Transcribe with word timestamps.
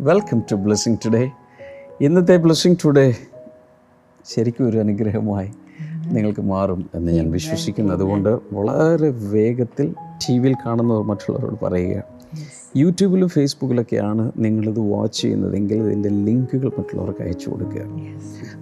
Welcome 0.00 0.42
to 0.52 0.54
blessing 0.54 0.96
today 1.04 1.30
ഇന്നത്തെ 2.00 2.36
blessing 2.36 2.76
today 2.84 3.14
ശരിക്കും 4.24 4.68
ഒരു 4.68 4.78
അനുഗ്രഹമായി 4.78 5.50
നിങ്ങൾക്ക് 6.06 6.40
മാറും 6.40 6.90
എന്ന് 6.94 7.12
ഞാൻ 7.12 7.30
വിശ്വസിക്കുന്നു. 7.30 7.92
അതുകൊണ്ട് 7.92 8.28
വളരെ 8.28 9.10
വേഗത്തിൽ 9.10 9.92
ടി 9.92 10.38
വിയിൽ 10.38 10.54
കാണുന്നവർ 10.66 11.04
മറ്റുള്ളവരോട് 11.04 11.64
പറയുക. 11.64 12.02
യൂട്യൂബിലും 12.76 13.28
ഫേസ്ബുക്കിലൊക്കെയാണ് 13.28 14.32
നിങ്ങളിത് 14.36 14.80
വാച്ച് 14.80 15.22
ചെയ്യുന്നതെങ്കിൽ 15.22 15.74
ഇതിന്റെ 15.74 16.08
ലിങ്കുകൾ 16.08 16.66
മറ്റുള്ളവർക്ക് 16.66 17.22
അയച്ചു 17.22 17.50
കൊടുക്കുക. 17.50 17.82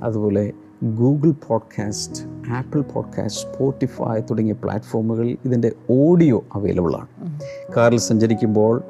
അതുപോലെ 0.03 0.53
Google 0.85 1.33
podcast 1.49 2.51
Apple 2.51 2.81
podcast 2.81 3.43
Spotify 3.43 4.21
തുടങ്ങിയ 4.21 4.53
പ്ലാറ്റ്ഫോമുകളിൽ 4.53 5.37
ഇതിന്റെ 5.45 5.73
ഓഡിയോ 5.91 6.45
അവൈലബിൾ 6.55 6.95
ആണ്. 6.95 7.41
കാറിൽ 7.77 7.99
സഞ്ചരിക്കുമ്പോൾ 7.99 8.83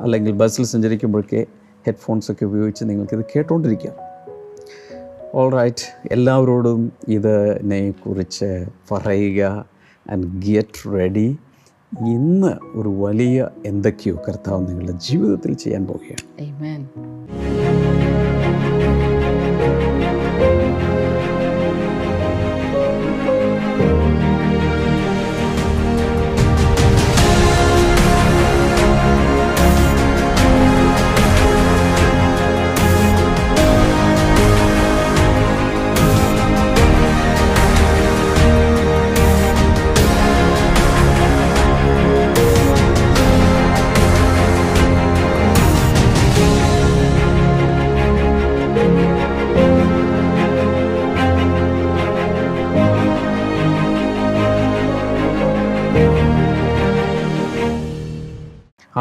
അല്ലെങ്കിൽ 0.00 0.32
ബസ്സിൽ 0.32 0.64
സഞ്ചരിക്കുമ്പോഴൊക്കെ 0.64 1.46
ഹെഡ്ഫോൺസ് 1.90 2.32
ഒക്കെ 2.32 2.44
ഉപയോഗിച്ച് 2.44 2.84
നിങ്ങൾക്കിത് 2.84 3.24
കേട്ടുകൊണ്ടിരിക്കാം 3.36 3.96
ഓൾ 5.34 5.48
റൈറ്റ് 5.52 5.84
എല്ലാവരോടും 6.10 6.92
ഇതിനെ 7.08 7.90
കുറിച്ച് 7.90 8.50
പറയുക 8.90 9.42
ആൻഡ് 10.10 10.28
ഗെറ്റ് 10.46 10.92
റെഡി 10.94 11.28
ഇന്ന് 12.14 12.52
ഒരു 12.78 12.88
വലിയ 12.88 13.48
എന്തൊക്കെയോ 13.66 14.16
കർത്താവ് 14.28 14.68
നിങ്ങളുടെ 14.68 14.92
ജീവിതത്തിൽ 14.92 15.52
ചെയ്യാൻ 15.54 15.86
പോവുകയാണ്. 15.86 16.24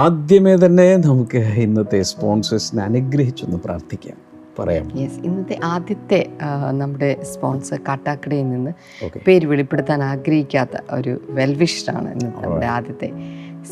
ആദ്യമേ 0.10 0.56
തന്നെ 0.56 0.98
നമുക്ക് 0.98 1.38
ഇന്നത്തെ 1.38 2.02
സ്പോൺസേഴ്സിനെ 2.02 2.82
അനുഗ്രഹിച്ചൊന്ന് 2.84 3.58
പ്രാർത്ഥിക്കാം. 3.58 4.18
പറയാം. 4.60 4.86
യെസ് 5.00 5.20
ഇന്നത്തെ 5.28 5.56
ആദ്യത്തെ 5.64 6.20
നമ്മുടെ 6.72 7.10
സ്പോൺസർ 7.34 7.80
കാട്ടാക്കടയിൽ 7.88 8.48
നിന്ന്. 8.50 8.72
പേര് 9.28 9.46
വെളിപ്പെടുത്താൻ 9.46 10.04
ആഗ്രഹിക്കാത്ത 10.04 10.78
ഒരു 10.92 11.14
വെൽവിഷറാണ് 11.30 12.10
ഇന്നത്തെ 12.16 12.42
നമ്മുടെ 12.42 12.66
ആദ്യത്തെ 12.66 13.10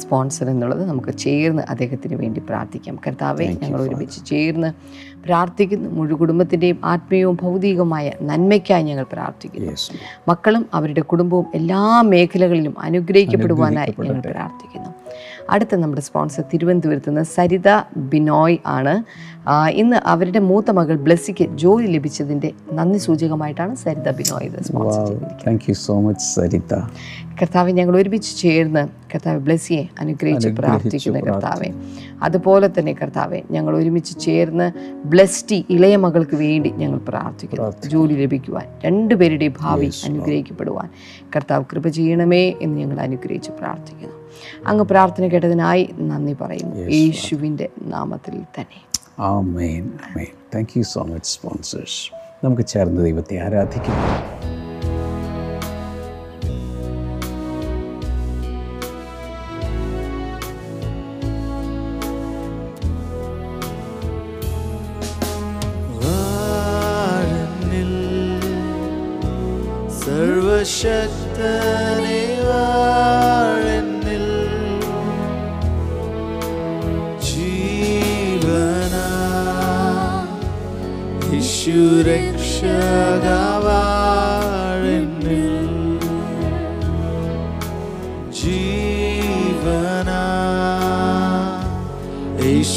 സ്പോൺസർ 0.02 0.50
എന്നുള്ളത്. 0.50 0.86
നമുക്ക് 0.90 1.12
ചേർന്ന് 1.18 1.64
അദ്ദേഹത്തിന് 1.70 2.16
വേണ്ടി 2.16 2.44
പ്രാർത്ഥിക്കാം. 2.50 3.00
കർത്താവെ 3.08 3.46
ഞങ്ങൾ 3.64 3.82
ഒരുമിച്ച് 3.82 4.26
ചേർന്ന് 4.26 4.70
പ്രാർത്ഥിക്കുന്നു. 5.26 5.90
മുഴു 5.90 6.14
കുടുംബത്തിന്റെയും 6.14 6.80
ആത്മീയവും 6.84 7.38
ഭൗതികവുമായ 7.42 8.12
നന്മയ്ക്കായി 8.22 8.84
ഞങ്ങൾ 8.84 9.06
പ്രാർത്ഥിക്കുന്നു. 9.14 9.74
മക്കളും 10.28 10.66
അവരുടെ 10.74 11.02
കുടുംബവും 11.02 11.48
എല്ലാ 11.56 12.02
മേഖലകളിലും 12.14 12.80
അനുഗ്രഹിക്കപ്പെടുവാനായി 12.80 13.96
ഞങ്ങൾ 14.00 14.22
പ്രാർത്ഥിക്കുന്നു. 14.32 14.97
അടുത്ത 15.50 15.76
നമ്മുടെ 15.76 16.02
സ്പോൺസർ 16.02 16.44
തിരുവനന്തപുരത്ത് 16.54 17.10
നിന്ന് 17.10 17.24
സരിത 17.36 17.70
ബിനോയ് 18.14 18.58
ആണ്. 18.78 19.04
ഇന്ന് 19.82 19.98
അവരുടെ 20.14 20.40
മൂത്ത 20.40 20.72
മകൾ 20.72 20.96
ബ്ലസ്സിക്ക് 21.08 21.46
ജോലി 21.64 21.88
ലഭിച്ചതിന്റെ 21.96 22.50
നന്ദി 22.80 22.98
സൂചകമായിട്ടാണ് 22.98 23.76
സരിത 23.76 24.12
ബിനോയ് 24.20 24.48
ഇത് 24.50 24.60
സ്പോൺസർ 24.64 25.06
ചെയ്തിരിക്കുന്നത്. 25.08 25.46
Thank 25.46 25.68
you 25.70 25.76
so 25.86 25.96
much 26.08 26.26
Saritha. 26.36 26.74
കർത്താവ് 27.40 27.72
ഞങ്ങൾ 27.80 27.96
ഒരുമിച്ച് 27.98 28.32
ചേർന്ന് 28.38 28.84
കർത്താവ് 29.12 29.40
ബ്ലസ്സിയെ 29.48 29.84
അനുഗ്രഹിച്ച് 30.02 30.50
പ്രാർത്ഥിക്കുന്ന 30.60 31.20
കർത്താവെ. 31.20 31.70
അതുപോലെ 32.28 32.68
തന്നെ 32.78 32.94
കർത്താവെ 33.02 33.40
ഞങ്ങൾ 33.52 33.74
ഒരുമിച്ച് 33.76 34.14
ചേർന്ന് 34.26 34.68
ബ്ലസ്റ്റി 35.14 35.66
ഇളയ 35.76 35.96
മകൾക്ക് 36.06 36.36
വേണ്ടി 36.36 36.70
ഞങ്ങൾ 36.82 37.00
പ്രാർത്ഥിക്കുന്നു. 37.10 37.70
ജോലി 37.96 38.16
ലഭിക്കുവാൻ 38.24 38.66
രണ്ടുപേരുടെയും 38.86 39.56
ഭാവി 39.60 39.90
അനുഗ്രഹിക്കപ്പെടുവാൻ. 40.10 40.90
കർത്താവ് 41.36 41.66
കൃപ 41.74 41.88
ചെയ്യണമേ 41.88 42.46
എന്ന് 42.62 42.76
ഞങ്ങൾ 42.82 43.00
അനുഗ്രഹിച്ച് 43.00 43.52
പ്രാർത്ഥിക്കുന്നു. 43.62 44.16
അങ്ങ് 44.68 44.86
പ്രാർത്ഥന 44.86 45.28
കേട്ടതിനായി 45.28 45.90
നന്ദി 46.00 46.34
പറയുന്നു. 46.34 46.76
യേശുവിന്റെ 46.76 47.70
നാമത്തിൽ 47.82 48.34
തന്നെ. 48.34 48.82
ആമേൻ 49.20 49.94
ആമേൻ. 50.10 50.28
Thank 50.56 50.78
you 50.78 50.84
so 50.84 51.04
much 51.04 51.30
sponsors 51.30 52.18
നമുക്ക് 52.46 52.66
ചേർന്ന് 52.66 53.02
ദൈവത്തെ 53.06 53.40
ആരാധിക്കാം. 53.40 53.98
വാഴനിൽ 66.02 67.94
യേശുരക്ഷക 81.70 83.26
വാഴനിൽ 83.64 85.34
ജീവന 88.38 90.12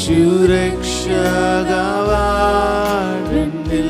യേശുരക്ഷക 0.03 1.71
വാഴനിൽ 2.09 3.89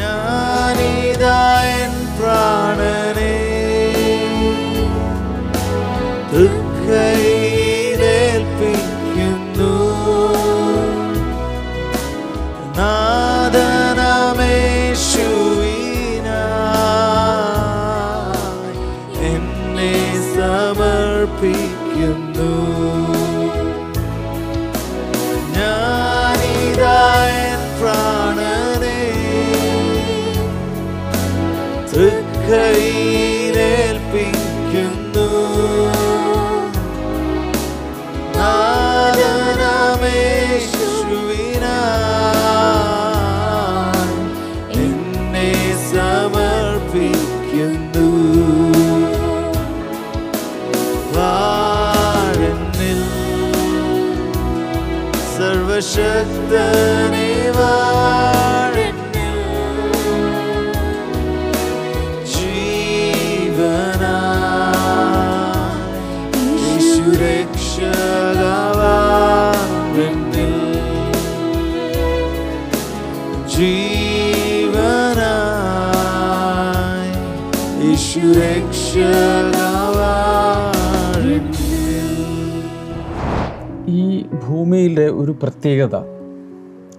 ഞാനിതായൻ 0.00 1.94
പ്രാണനെ 2.16 3.34
തൃക്കൈയിലേൽപ്പിക്കുന്നു 6.32 7.29
പ്രത്യേകത. 85.42 85.96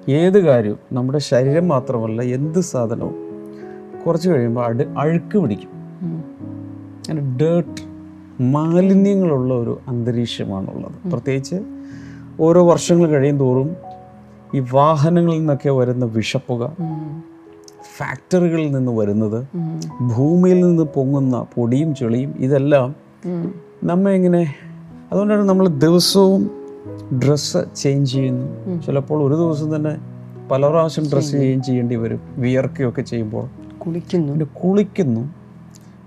ഏത് 0.10 0.40
കാര്യവും 0.46 0.80
നമ്മുടെ 0.94 1.20
ശരീരം 1.20 1.68
മാത്രമല്ല 1.68 2.22
എന്ത് 2.22 2.60
സാധനവും 2.60 3.16
കുറച്ച് 4.06 4.30
കഴിയുമ്പോൾ 4.30 4.66
അട് 4.66 4.84
അഴുക്ക് 4.98 5.38
പിടിക്കും. 5.38 5.70
അങ്ങനെ 7.10 7.38
ഡേർട്ട് 7.38 7.82
മാലിന്യങ്ങളുള്ള 8.42 9.54
ഒരു 9.54 9.80
അന്തരീക്ഷമാണുള്ളത്. 9.88 11.10
പ്രത്യേകിച്ച് 11.12 11.56
ഓരോ 12.40 12.70
വർഷങ്ങൾ 12.70 13.08
കഴിയും 13.08 13.40
തോറും 13.40 13.76
ഈ 14.56 14.60
വാഹനങ്ങളിൽ 14.74 15.38
നിന്നൊക്കെ 15.38 15.70
വരുന്ന 15.70 16.06
വിഷപ്പുക 16.06 16.76
ഫാക്ടറികളിൽ 17.98 18.72
നിന്ന് 18.72 18.92
വരുന്നത് 18.92 19.48
ഭൂമിയിൽ 20.16 20.60
നിന്ന് 20.66 20.84
പൊങ്ങുന്ന 20.84 21.46
പൊടിയും 21.56 21.96
ചെളിയും 21.96 22.34
ഇതെല്ലാം 22.38 22.96
നമ്മെ 23.84 24.12
എങ്ങനെ 24.12 24.54
അതുകൊണ്ടാണ് 25.12 25.44
നമ്മൾ 25.50 25.68
ദിവസവും 25.68 26.61
ഡ്രസ്സ് 27.18 27.58
ചേഞ്ച് 27.76 28.12
ചെയ്യുന്നു. 28.12 28.82
ചിലപ്പോൾ 28.82 29.28
ഒരു 29.28 29.36
ദിവസം 29.36 29.76
തന്നെ 29.76 29.98
പല 30.52 30.68
പ്രാവശ്യം 30.68 31.06
ഡ്രസ്സ് 31.14 31.32
ചേഞ്ച് 31.32 31.68
ചെയ്യേണ്ടി 31.68 31.96
വരും. 31.96 32.20
വിയർക്കുകയൊക്കെ 32.38 33.02
ചെയ്യുമ്പോൾ. 33.02 33.78
കുളിക്കുന്നു. 33.78 34.34
പിന്നെ 34.34 34.46
കുളിക്കുന്നു. 34.46 35.34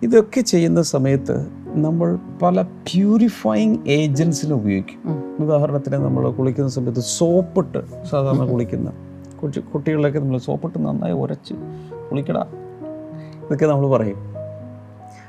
ഇതൊക്കെ 0.03 0.41
ചെയ്യുന്ന 0.41 0.83
സമയത്ത് 0.83 1.47
നമ്മൾ 1.67 2.19
പല 2.43 2.63
പ്യൂരിഫൈങ് 2.63 3.77
ഏജൻസിനെ 3.89 4.55
ഉപയോഗിക്കും. 4.55 5.01
ഉദാഹരണത്തിന് 5.45 5.95
നമ്മൾ 5.95 6.31
കുളിക്കുന്ന 6.31 6.71
സമയത്ത് 6.71 7.01
സോപ്പിട്ട് 7.01 7.79
സാധാരണ 8.11 8.45
കുളിക്കുന്ന 8.45 8.93
കൊച്ചു 9.41 9.61
കുട്ടികളിലൊക്കെ 9.61 10.19
നമ്മൾ 10.19 10.39
സോപ്പിട്ട് 10.39 10.79
നന്നായി 10.79 11.13
ഉരച്ച് 11.13 11.55
കുളിക്കട. 12.11 12.37
ഇതൊക്കെ 13.47 13.67
നമ്മൾ 13.67 13.91
പറയും. 13.91 14.17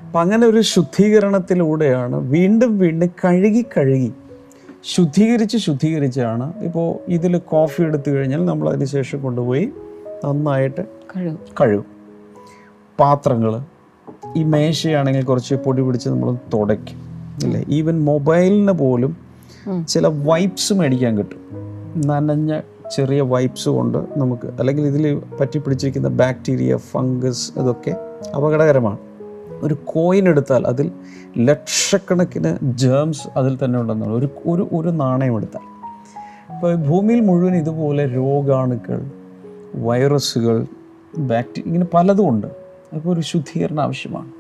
അപ്പം 0.06 0.19
അങ്ങനെ 0.19 0.47
ഒരു 0.47 0.62
ശുദ്ധീകരണത്തിലൂടെയാണ് 0.62 2.15
വീണ്ടും 2.15 2.77
വീണ്ടും 2.77 3.09
കഴുകി 3.25 3.65
കഴുകി 3.77 4.13
ശുദ്ധീകരിച്ച് 4.94 5.58
ശുദ്ധീകരിച്ചാണ് 5.58 6.46
ഇപ്പോൾ 6.64 6.88
ഇതിൽ 7.08 7.38
കോഫി 7.38 7.84
എടുത്തു 7.84 8.10
കഴിഞ്ഞാൽ 8.10 8.46
നമ്മൾ 8.46 8.70
അതിന് 8.70 8.86
ശേഷം 8.86 9.20
കൊണ്ടുപോയി 9.22 9.66
നന്നായിട്ട് 10.26 10.84
കഴുകും. 11.62 11.88
പാത്രങ്ങൾ 13.00 13.54
ഈ 14.36 14.44
മേശയാണെങ്കിൽ 14.44 15.24
കുറച്ച് 15.24 15.56
പൊടി 15.56 15.82
പിടിച്ച് 15.82 16.10
നമ്മൾ 16.10 16.30
തുടയ്ക്കും 16.54 17.00
അല്ലേ 17.46 17.62
ഈവൻ 17.70 18.06
മൊബൈലിന് 18.06 18.72
പോലും 18.72 19.18
ചില 19.88 20.08
വൈപ്സ് 20.08 20.74
മേടിക്കാൻ 20.74 21.18
കിട്ടും. 21.18 21.42
നനഞ്ഞ 22.08 22.60
ചെറിയ 22.96 23.22
വൈപ്സ് 23.22 23.70
കൊണ്ട് 23.70 23.98
നമുക്ക് 24.18 24.48
അല്ലെങ്കിൽ 24.60 24.86
ഇതിൽ 24.86 25.06
പറ്റി 25.40 25.58
പിടിച്ചിരിക്കുന്ന 25.60 26.08
ബാക്ടീരിയ 26.08 26.76
ഫംഗസ് 26.78 27.60
ഇതൊക്കെ 27.60 27.94
അപകടകരമാണ്. 28.36 28.98
ഒരു 29.62 29.78
കോയിൻ 29.86 30.30
എടുത്താൽ 30.30 30.68
അതിൽ 30.68 30.92
ലക്ഷക്കണക്കിന് 31.38 32.57
ജേംസ് 32.63 33.28
അതിൽ 33.38 33.57
തന്നെ 33.66 33.80
ഉണ്ടെന്നാണ്. 33.80 34.13
ഒരു 34.13 34.30
ഒരു 34.46 34.68
ഒരു 34.74 34.90
നാണയം 34.90 35.36
എടുത്താൽ. 35.36 35.75
അപ്പോൾ 36.54 36.75
ഭൂമിയിൽ 36.75 37.19
മുഴുവൻ 37.19 37.56
ഇതുപോലെ 37.56 38.06
രോഗാണുക്കൾ 38.06 39.12
വൈറസുകൾ 39.75 40.66
ബാക്ടീരിയ 41.18 41.63
ഇങ്ങനെ 41.66 41.86
പലതും 41.94 42.30
ഉണ്ട്. 42.30 42.48
അപ്പോൾ 42.96 43.13
ഒരു 43.13 43.22
ശുദ്ധീകരണം 43.22 43.84
ആവശ്യമാണ്. 43.84 44.31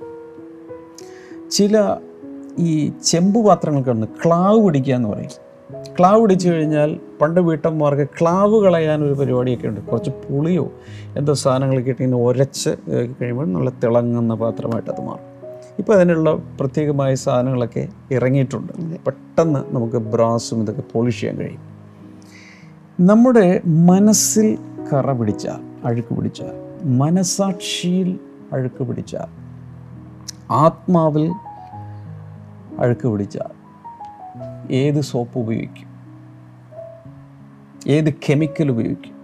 ചില 1.51 1.95
ഈ 2.59 2.91
ചെമ്പ് 3.03 3.45
പാത്രങ്ങൾക്കുണ്ട് 3.45 4.07
ക്ലാവ് 4.25 4.65
പിടിക്കുക 4.65 4.95
എന്ന് 4.95 5.09
പറയും. 5.09 5.44
ക്ലാവ് 5.99 6.23
ഇടിച്ചു 6.23 6.49
കഴിഞ്ഞാൽ 6.49 6.99
പണ്ട് 7.21 7.39
വീട്ടമ്മമാർക്ക് 7.39 8.07
ക്ലാവ് 8.21 8.63
കളയാൻ 8.63 9.03
ഒരു 9.03 9.13
പരിപാടിയൊക്കെ 9.13 9.67
ഉണ്ട്. 9.67 9.81
കുറച്ച് 9.81 10.09
പുളിയോ 10.09 10.71
എന്തോ 11.17 11.33
സാധനങ്ങൾ 11.33 11.77
ഇട്ട് 11.77 12.03
ഇങ്ങനെ 12.03 12.21
ഉരച്ച് 12.21 12.69
കഴിയുമ്പോൾ 12.89 13.45
നല്ല 13.45 13.69
തിളങ്ങുന്ന 13.69 14.35
പാത്രമായിട്ട് 14.35 14.89
അത് 14.89 15.01
മാറും. 15.01 15.35
ഇപ്പോൾ 15.79 15.93
അതിനുള്ള 15.93 16.33
പ്രത്യേകമായ 16.33 17.15
സാധനങ്ങളൊക്കെ 17.15 17.87
ഇറങ്ങിയിട്ടുണ്ട്. 18.11 18.73
പെട്ടെന്ന് 19.05 19.75
നമുക്ക് 19.75 19.95
ബ്രാസും 19.95 20.61
ഇതൊക്കെ 20.61 20.83
പോളിഷ് 20.93 21.21
ചെയ്യാൻ 21.21 21.39
കഴിയും. 21.39 21.63
നമ്മുടെ 22.99 23.61
മനസ്സിൽ 23.65 24.57
കറ 24.93 25.11
പിടിച്ചാൽ 25.11 25.87
അഴുക്ക് 25.87 26.15
പിടിച്ചാൽ 26.15 26.53
മനസാക്ഷിയിൽ 26.85 28.19
അഴുക്ക് 28.53 28.83
പിടിച്ചാൽ 28.83 29.27
ആത്മാവിൽ 30.51 31.31
അഴുക്ക് 32.79 33.07
പിടിച്ചാൽ 33.07 33.54
ഏത് 34.71 35.01
സോപ്പ് 35.01 35.39
ഉപയോഗിക്കും? 35.39 35.87
ഏത് 37.87 38.13
കെമിക്കൽ 38.13 38.71
ഉപയോഗിക്കും? 38.71 39.15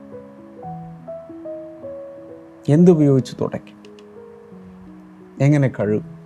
എന്തുപയോഗിച്ച് 2.69 3.35
തുടയ്ക്കും? 3.41 3.81
എങ്ങനെ 5.41 5.67
കഴുകും? 5.67 6.21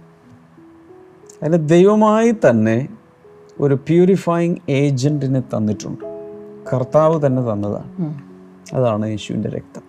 അതിന് 1.44 1.70
ദൈവമായി 1.70 2.32
തന്നെ 2.32 2.90
ഒരു 3.60 3.74
പ്യൂരിഫൈങ് 3.74 4.56
ഏജന്റിനെ 4.70 5.40
തന്നിട്ടുണ്ട്. 5.40 6.06
കർത്താവ് 6.74 7.26
തന്നെ 7.26 7.42
തന്നതാണ്. 7.42 8.22
അതാണ് 8.74 9.08
യേശുവിന്റെ 9.08 9.50
രക്തം. 9.50 9.82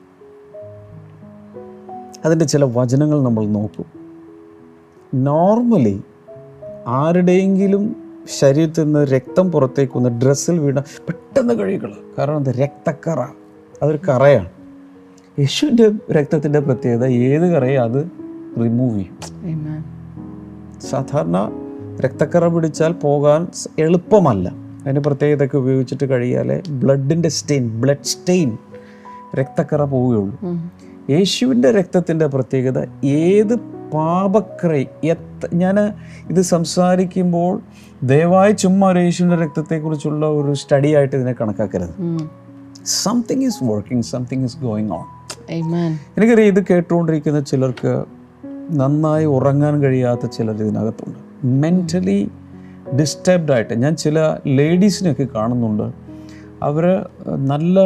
അതിന്റെ 2.24 2.44
ചില 2.44 2.64
വചനങ്ങൾ 2.64 3.22
നമ്മൾ 3.22 3.46
നോക്കും. 3.46 3.84
നോർമലി 5.14 6.02
ആരുടെയെങ്കിലും 6.86 8.05
ശരീരത്തിൽ 8.28 8.84
നിന്ന് 8.84 9.06
രക്തം 9.06 9.52
പുറത്തേക്ക് 9.52 9.96
വന്ന് 9.96 10.08
ഡ്രസ്സിൽ 10.08 10.58
വീണ 10.58 10.80
പെട്ടെന്ന് 10.80 11.54
കഴുകിക്കള 11.54 11.92
കാരണം 12.18 12.36
എന്താ 12.36 12.50
രക്തക്കറ. 12.50 13.20
അതൊരു 13.82 13.98
കറയാണ്. 14.08 14.48
യേശുവിന്റെ 15.38 16.12
രക്തത്തിന്റെ 16.12 16.60
പ്രത്യേകത 16.60 17.04
ഏത് 17.04 17.42
കറയും 17.42 17.82
അത് 17.82 18.10
റിമൂവ് 18.60 18.98
ചെയ്യും. 18.98 19.84
സാധാരണ 20.90 21.50
രക്തക്കറ 22.00 22.48
പിടിച്ചാൽ 22.48 22.92
പോകാൻ 22.92 23.46
എളുപ്പമല്ല. 23.78 24.48
അതിന്റെ 24.48 25.00
പ്രത്യേകതയൊക്കെ 25.00 25.58
ഉപയോഗിച്ചിട്ട് 25.58 26.10
കഴിയാലേ 26.10 26.62
ബ്ലഡിന്റെ 26.70 27.28
സ്റ്റെയിൻ 27.28 27.80
ബ്ലഡ് 27.80 28.04
സ്റ്റെയിൻ 28.04 28.58
രക്തക്കറ 29.34 29.84
പോവുകയുള്ളൂ. 29.84 30.38
യേശുവിന്റെ 31.10 31.70
രക്തത്തിന്റെ 31.70 32.26
പ്രത്യേകത 32.26 32.86
ഏത് 33.04 33.75
പാപക്രൈ 33.92 34.84
എത്ര 35.04 35.48
ഞാൻ 35.54 35.80
ഇത് 36.30 36.40
സംസാരിക്കുമ്പോൾ 36.40 37.60
ദയവായി 38.02 38.52
ചുമ്മാ 38.52 38.92
ഒരു 38.92 38.98
യേശുവിന്റെ 38.98 39.36
രക്തത്തെക്കുറിച്ചുള്ള 39.36 40.26
ഒരു 40.26 40.52
സ്റ്റഡി 40.52 40.88
ആയിട്ട് 40.94 41.16
ഇതിനെ 41.16 41.32
കണക്കാക്കരുത്. 41.32 41.94
Something 42.84 43.42
is 43.42 43.64
working 43.64 44.04
something 44.04 44.44
is 44.44 44.58
going 44.58 44.90
on. 44.90 45.04
എനിക്കറിയാം 46.16 46.48
ഇത് 46.48 46.64
കേട്ടുകൊണ്ടിരിക്കുന്ന 46.70 47.40
ചിലർക്ക് 47.40 48.04
നന്നായി 48.70 49.24
ഉറങ്ങാൻ 49.24 49.82
കഴിയാത്ത 49.82 50.26
ചിലർ 50.26 50.54
ഇതിനകത്തുണ്ട്. 50.54 51.18
മെന്റലി 51.46 52.30
ഡിസ്റ്റർബ്ഡ് 53.00 53.52
ആയിട്ട് 53.52 53.74
ഞാൻ 53.82 53.96
ചില 53.96 54.38
ലേഡീസിനെയൊക്കെ 54.46 55.26
കാണുന്നുണ്ട്. 55.34 55.92
അവർ 56.62 57.08
നല്ല 57.36 57.80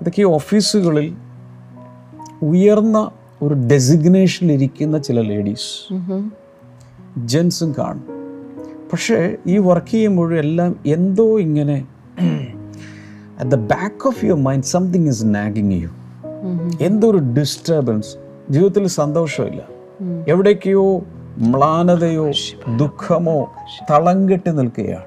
ഇതൊക്കെ 0.00 0.22
ഓഫീസുകളിൽ 0.22 1.14
ഉയർന്ന 2.42 3.10
ഒരു 3.42 3.54
ഡെസിഗ്നേഷനിലിരിക്കുന്ന 3.54 4.98
ചില 4.98 5.20
ലേഡീസ്. 5.20 5.94
ജെൻസും 7.18 7.74
കാണും. 7.78 8.04
പക്ഷേ 8.92 9.36
ഈ 9.46 9.58
വർക്ക് 9.58 9.86
ചെയ്യുമ്പോഴും 9.86 10.38
എല്ലാം 10.38 10.76
എന്തോ 10.86 11.38
ഇങ്ങനെ 11.38 11.84
at 13.40 13.50
the 13.50 13.54
back 13.54 14.06
of 14.06 14.24
your 14.24 14.42
mind 14.42 14.64
something 14.64 15.08
is 15.08 15.22
nagging 15.24 15.72
you 15.72 15.88
എന്തോ 16.80 17.10
ഒരു 17.10 17.18
ഡിസ്റ്റർബൻസ് 17.18 18.16
ജീവിതത്തിൽ 18.50 18.86
സന്തോഷമില്ല. 18.86 19.68
എവിടേക്കോ 20.28 21.02
മ്ലാനതയോ 21.38 22.30
ദുഃഖമോ 22.76 23.52
തളം 23.90 24.30
കെട്ടി 24.30 24.50
നിൽക്കുകയാണ്. 24.50 25.04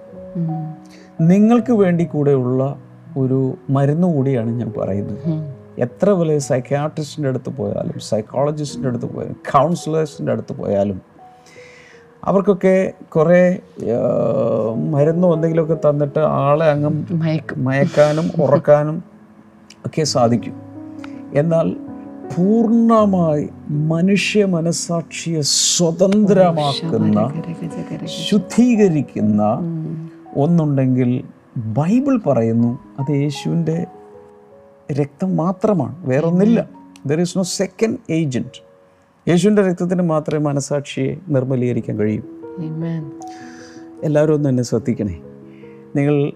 നിങ്ങൾക്ക് 1.22 1.72
വേണ്ടി 1.72 2.04
കൂടെയുള്ള 2.04 2.80
ഒരു 3.18 3.58
മരുന്ന് 3.70 4.08
കൂടിയാണ് 4.08 4.50
ഞാൻ 4.50 4.72
പറയുന്നത്. 4.78 5.56
എത്ര 5.80 6.10
വലിയ 6.10 6.40
സൈക്യാട്രിസ്റ്റിന്റെ 6.40 7.30
അടുത്ത് 7.30 7.50
പോയാലും 7.50 8.00
സൈക്കോളജിസ്റ്റിന്റെ 8.00 8.90
അടുത്ത് 8.90 9.06
പോയാലും 9.06 9.34
കൗൺസിലേഴ്സിന്റെ 9.34 10.32
അടുത്ത് 10.32 10.54
പോയാലും 10.54 11.02
അവർക്കൊക്കെ 12.24 12.94
കുറേ 13.16 13.60
മരുന്നോ 14.90 15.34
എന്തെങ്കിലുമൊക്കെ 15.34 15.90
തന്നിട്ട് 15.90 16.20
ആളെ 16.20 16.66
അങ്ങ് 16.66 17.06
മയക്കും. 17.12 17.64
മയക്കാനും 17.64 18.42
ഉറക്കാനും 18.42 19.04
ഒക്കെ 19.86 20.04
സാധിക്കും. 20.04 20.54
എന്നാൽ 21.34 21.76
പൂർണമായി 22.36 23.50
മനുഷ്യ 23.70 24.46
മനസാക്ഷിയെ 24.46 25.42
സ്വതന്ത്രമാക്കുന്ന 25.42 27.32
ശുദ്ധീകരിക്കുന്ന 28.06 29.64
ഒന്നുണ്ടെങ്കിൽ 30.38 31.24
ബൈബിൾ 31.58 32.22
പറയുന്നു 32.28 32.80
അത് 33.00 33.12
യേശുവിന്റെ 33.12 33.86
രക്തം 34.92 35.38
മാത്രമാണ് 35.38 36.10
വേറൊന്നില്ല. 36.10 36.70
There 37.06 37.20
is 37.20 37.38
no 37.38 37.44
second 37.44 37.98
agent 38.10 38.64
യേശുവിന്റെ 39.30 39.62
രക്തത്തിന് 39.62 40.02
മാത്രമേ 40.02 40.44
മനസാക്ഷിയെ 40.44 41.16
നിർമ്മലീകരിക്കാൻ 41.28 42.00
കഴിയൂ. 42.00 42.22
എല്ലാവരും 44.04 44.34
ഒന്ന് 44.34 44.50
എന്നെ 44.50 44.64
ശ്രദ്ധിക്കണേ. 44.64 45.22
നിങ്ങൾ 45.96 46.32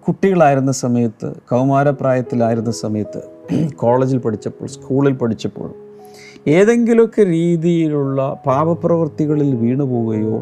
കുട്ടികളായിരുന്ന 0.00 0.72
സമയത്ത് 0.72 1.32
കൗമാരപ്രായത്തിലായിരുന്ന 1.50 2.70
സമയത്ത് 2.70 3.22
കോളേജിൽ 3.76 4.18
പഠിച്ചപ്പോൾ 4.18 4.66
സ്കൂളിൽ 4.66 5.12
പഠിച്ചപ്പോൾ 5.12 5.74
ഏതെങ്കിലുമൊക്കെ 6.46 7.22
രീതിയിലുള്ള 7.22 8.42
പാപപ്രവൃത്തികളിൽ 8.46 9.56
വീണു 9.56 9.84
പോവുകയോ 9.84 10.38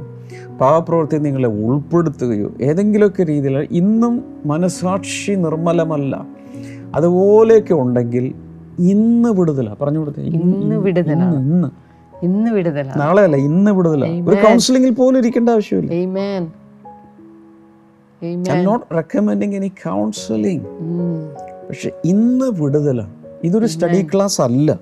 പാപപ്രവൃത്തി 0.60 1.16
നിങ്ങളെ 1.16 1.48
ഉൾപ്പെടുത്തുകയോ 1.48 2.52
ഏതെങ്കിലുമൊക്കെ 2.62 3.22
രീതിയിൽ 3.22 3.68
ഇന്നും 3.70 4.42
മനസാക്ഷി 4.46 5.32
നിർമ്മലമല്ല. 5.32 6.37
അതുപോലെയൊക്കെ 6.94 7.74
ഉണ്ടെങ്കിൽ 7.74 8.34
ഇന്ന് 8.78 9.28
വിടുതല. 9.28 9.74
പറഞ്ഞു 9.74 9.98
കൊടുത്തേ. 9.98 10.22
ഇന്ന് 10.22 10.76
വിടുതലാണ് 10.76 11.36
ഇന്ന് 11.36 11.68
ഇന്ന്. 12.22 12.50
വിടുതലാണ് 12.50 13.00
നാളെ 13.00 13.22
അല്ല 13.22 13.36
ഇന്ന് 13.36 13.70
വിടുതല. 13.70 14.04
ഒരു 14.04 14.36
കൗൺസിലിംഗിൽ 14.46 14.90
പോലും 14.90 15.18
ഇരിക്കേണ്ട 15.18 15.48
ആവശ്യമില്ല. 15.48 15.94
ആമേൻ 15.94 16.50
I 18.52 18.64
not 18.64 18.94
recommending 18.94 19.54
any 19.54 19.68
counselling 19.68 20.62
പക്ഷെ 21.68 21.90
ഇന്ന് 22.04 22.62
വിടുതല. 22.62 23.04
ഇതൊരു 23.44 23.66
സ്റ്റഡി 23.66 24.06
ക്ലാസ് 24.14 24.40
അല്ല. 24.40 24.78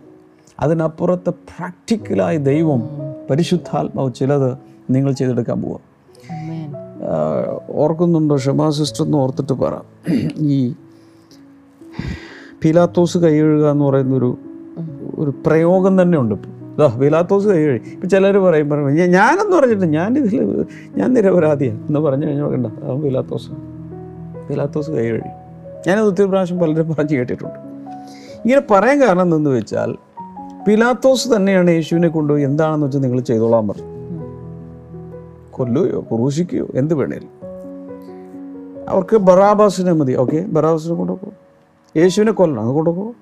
അതിനപ്പുറത്ത് 0.60 1.30
പ്രാക്ടിക്കലായി 1.30 2.36
ദൈവം 2.36 2.82
പരിശുദ്ധാത്മാവ് 3.30 4.14
ചിലത് 4.14 4.58
നിങ്ങൾ 4.90 5.12
ചെയ്തെടുക്കാൻ 5.12 5.62
പോവുക. 5.62 5.80
ആഹ് 7.02 7.76
ഓർക്കുന്നുണ്ടോ? 7.76 8.36
ഷമാ 8.36 8.70
സിസ്റ്റർ 8.70 9.04
എന്ന് 9.04 9.18
ഓർത്തിട്ട് 9.18 9.52
പറ. 9.52 9.75
ഈ 10.38 10.75
പീലാത്തോസ് 12.64 13.18
കൈ 13.18 13.40
കഴുകുക 13.40 13.70
എന്ന് 13.70 13.84
പറയുന്നൊരു 13.84 14.38
ഒരു 15.18 15.34
പ്രയോഗം 15.46 16.02
തന്നെ 16.02 16.18
ഉണ്ട് 16.18 16.34
ഇതാ 16.34 16.86
പീലാത്തോസ് 16.86 17.48
കൈ 17.48 17.58
ഇപ്പം 17.58 18.08
ചിലർ 18.08 18.38
പറയും 18.38 18.70
പറയും 18.70 18.94
"ഞാ- 18.94 19.06
ഞാനെന്ന് 19.06 19.56
പറഞ്ഞിട്ട് 19.56 19.84
ഞാൻ 19.84 20.18
ഇതിൽ 20.18 20.66
ഞാൻ 20.96 21.12
നിരപരാധിയാണ്. 21.14 21.86
എന്ന് 21.86 22.00
പറഞ്ഞു 22.00 22.26
കഴിഞ്ഞാൽ 22.26 22.48
കണ്ട 22.48 22.66
അവൻ 22.66 23.00
പീലാത്തോസ് 23.00 23.50
പീലാത്തോസ് 24.48 24.90
കൈ 24.90 25.10
ഞാനത് 25.86 26.04
ഒത്തിരി 26.04 26.28
പ്രാവശ്യം 26.28 26.58
പലരും 26.58 26.88
പറഞ്ഞു 26.88 27.16
കേട്ടിട്ടുണ്ട്. 27.16 27.58
ഇങ്ങനെ 28.36 28.62
പറയാൻ 28.70 29.00
കാരണം 29.02 29.22
എന്തെന്ന് 29.22 29.50
വെച്ചാൽ 29.50 29.96
പിലാത്തോസ് 30.68 31.28
തന്നെയാണ് 31.36 31.70
യേശുവിനെ 31.70 32.08
കൊണ്ടുപോയി 32.08 32.44
എന്താണെന്ന് 32.44 32.86
വെച്ചാൽ 32.86 33.00
നിങ്ങൾ 33.00 33.20
ചെയ്തോളാൻ 33.20 33.68
പറഞ്ഞു. 33.68 33.86
കൊല്ലുകയോ 35.50 36.00
ക്രൂശിക്കുകയോ 36.00 36.66
എന്ത് 36.75 36.94
വേണേലും. 36.94 37.28
അവർക്ക് 38.88 39.16
ബറാബാസിനെ 39.16 39.92
മതി 39.92 40.14
ഓക്കെ? 40.14 40.44
ബറാബാസിനെ 40.48 40.94
കൊണ്ടുപോകും 40.94 41.45
യേശുവിനെ 41.96 42.32
കൊല്ലണം. 42.32 42.62
അത് 42.62 42.74
കൊണ്ടുപോകും 42.74 43.16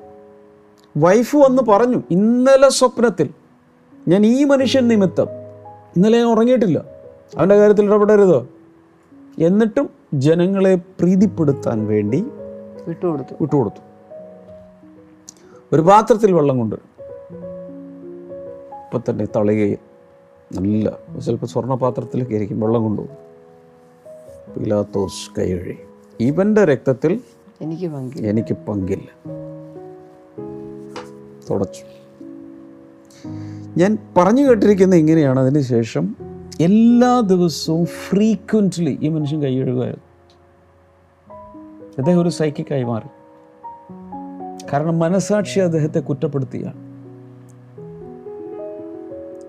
വൈഫ് 0.97 1.37
വന്ന് 1.37 1.63
പറഞ്ഞു 1.63 2.03
ഇന്നലെ 2.11 2.69
സ്വപ്നത്തിൽ 2.69 3.31
ഞാൻ 4.09 4.27
ഈ 4.27 4.45
മനുഷ്യൻ 4.45 4.89
നിമിത്തം 4.89 5.27
ഇന്നലെ 5.97 6.19
ഞാൻ 6.19 6.27
ഉറങ്ങിയിട്ടില്ല. 6.27 6.85
അവന്റെ 7.39 7.57
കാര്യത്തിൽ 7.57 7.85
ഇടപെടരുത്? 7.85 8.49
എന്നിട്ടും 9.39 9.91
ജനങ്ങളെ 10.15 10.75
പ്രീതിപ്പെടുത്താൻ 10.75 11.87
വേണ്ടി 11.87 12.25
വിട്ടുകൊടുത്തു. 12.89 13.35
വിട്ടുകൊടുത്തു. 13.41 13.81
ഒരു 15.73 15.83
പാത്രത്തിൽ 15.83 16.33
വെള്ളം 16.33 16.59
കൊണ്ടുവരും 16.59 16.95
ഇപ്പം 18.85 19.03
തന്നെ 19.11 19.25
തളികയിൽ 19.37 19.79
നല്ല 20.53 20.93
ചിലപ്പോൾ 21.21 21.47
സ്വർണപാത്രത്തിലൊക്കെ 21.47 22.33
ആയിരിക്കും 22.33 22.61
വെള്ളം 22.61 22.83
കൊണ്ടുപോകും 22.83 23.25
പിലാത്തോസ് 24.55 25.41
കൈ 25.41 25.75
ഇവന്റെ 26.21 26.65
രക്തത്തിൽ 26.65 27.21
എനിക്ക് 27.65 27.89
പങ്കു 27.89 28.19
എനിക്ക് 28.19 28.57
പങ്കില്ല. 28.69 29.31
തുടച്ചു. 31.51 31.83
ഞാൻ 33.77 33.99
പറഞ്ഞു 34.17 34.43
കേട്ടിരിക്കുന്ന 34.43 34.95
ഇങ്ങനെയാണ്. 34.95 35.41
അതിന് 35.41 35.61
ശേഷം 35.61 36.17
എല്ലാ 36.61 37.21
ദിവസവും 37.21 37.87
ഫ്രീക്വന്റ്ലി 37.87 38.99
ഈ 39.03 39.09
മനുഷ്യൻ 39.09 39.43
കൈ 39.43 39.57
കഴുകുമായിരുന്നു 39.57 40.05
അദ്ദേഹം 41.99 42.23
ഒരു 42.23 42.29
സൈക്കിക്കായി 42.29 42.83
മാറി. 42.83 43.09
കാരണം 44.73 44.99
മനസാക്ഷി 44.99 45.61
അദ്ദേഹത്തെ 45.61 46.01
കുറ്റപ്പെടുത്തിയാണ്. 46.01 46.85